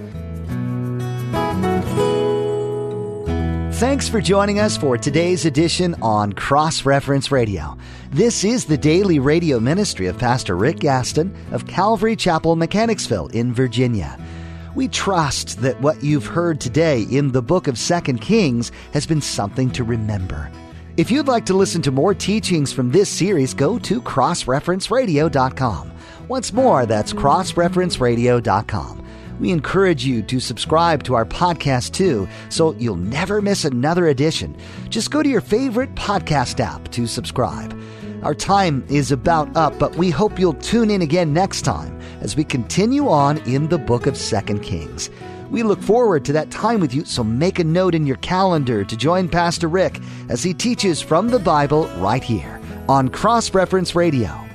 Thanks 3.73 4.07
for 4.07 4.21
joining 4.21 4.59
us 4.59 4.77
for 4.77 4.97
today's 4.97 5.45
edition 5.45 5.95
on 6.01 6.33
Cross 6.33 6.85
Reference 6.85 7.31
Radio. 7.31 7.75
This 8.11 8.43
is 8.43 8.65
the 8.65 8.77
daily 8.77 9.17
radio 9.17 9.59
ministry 9.59 10.05
of 10.05 10.17
Pastor 10.17 10.55
Rick 10.55 10.77
Gaston 10.79 11.35
of 11.51 11.67
Calvary 11.67 12.15
Chapel, 12.15 12.55
Mechanicsville 12.55 13.27
in 13.27 13.51
Virginia. 13.53 14.17
We 14.77 14.87
trust 14.87 15.61
that 15.61 15.81
what 15.81 16.03
you've 16.03 16.27
heard 16.27 16.61
today 16.61 17.01
in 17.01 17.31
the 17.31 17.41
book 17.41 17.67
of 17.67 17.79
Second 17.79 18.21
Kings 18.21 18.71
has 18.93 19.07
been 19.07 19.21
something 19.21 19.71
to 19.71 19.83
remember. 19.83 20.51
If 20.97 21.09
you'd 21.09 21.27
like 21.27 21.47
to 21.47 21.55
listen 21.55 21.81
to 21.81 21.91
more 21.91 22.13
teachings 22.13 22.71
from 22.71 22.91
this 22.91 23.09
series, 23.09 23.55
go 23.55 23.79
to 23.79 23.99
crossreferenceradio.com. 23.99 25.91
Once 26.27 26.53
more, 26.53 26.85
that's 26.85 27.11
crossreferenceradio.com. 27.11 29.07
We 29.39 29.49
encourage 29.49 30.05
you 30.05 30.21
to 30.21 30.39
subscribe 30.39 31.01
to 31.05 31.15
our 31.15 31.25
podcast 31.25 31.93
too, 31.93 32.27
so 32.49 32.75
you'll 32.75 32.97
never 32.97 33.41
miss 33.41 33.65
another 33.65 34.05
edition. 34.05 34.55
Just 34.89 35.09
go 35.09 35.23
to 35.23 35.29
your 35.29 35.41
favorite 35.41 35.95
podcast 35.95 36.59
app 36.59 36.91
to 36.91 37.07
subscribe. 37.07 37.75
Our 38.21 38.35
time 38.35 38.85
is 38.89 39.11
about 39.11 39.57
up, 39.57 39.79
but 39.79 39.95
we 39.95 40.11
hope 40.11 40.37
you'll 40.37 40.53
tune 40.53 40.91
in 40.91 41.01
again 41.01 41.33
next 41.33 41.63
time 41.63 41.96
as 42.21 42.35
we 42.35 42.43
continue 42.43 43.09
on 43.09 43.37
in 43.39 43.69
the 43.69 43.77
book 43.77 44.07
of 44.07 44.17
Second 44.17 44.61
Kings. 44.61 45.09
We 45.49 45.63
look 45.63 45.81
forward 45.81 46.25
to 46.25 46.33
that 46.33 46.51
time 46.51 46.79
with 46.79 46.93
you, 46.93 47.05
so 47.05 47.23
make 47.23 47.59
a 47.59 47.63
note 47.63 47.95
in 47.95 48.05
your 48.05 48.17
calendar 48.17 48.83
to 48.83 48.97
join 48.97 49.29
Pastor 49.29 49.67
Rick 49.67 49.99
as 50.29 50.43
he 50.43 50.53
teaches 50.53 51.01
from 51.01 51.29
the 51.29 51.39
Bible 51.39 51.87
right 51.97 52.23
here 52.23 52.59
on 52.89 53.09
Cross 53.09 53.53
Reference 53.53 53.95
Radio. 53.95 54.46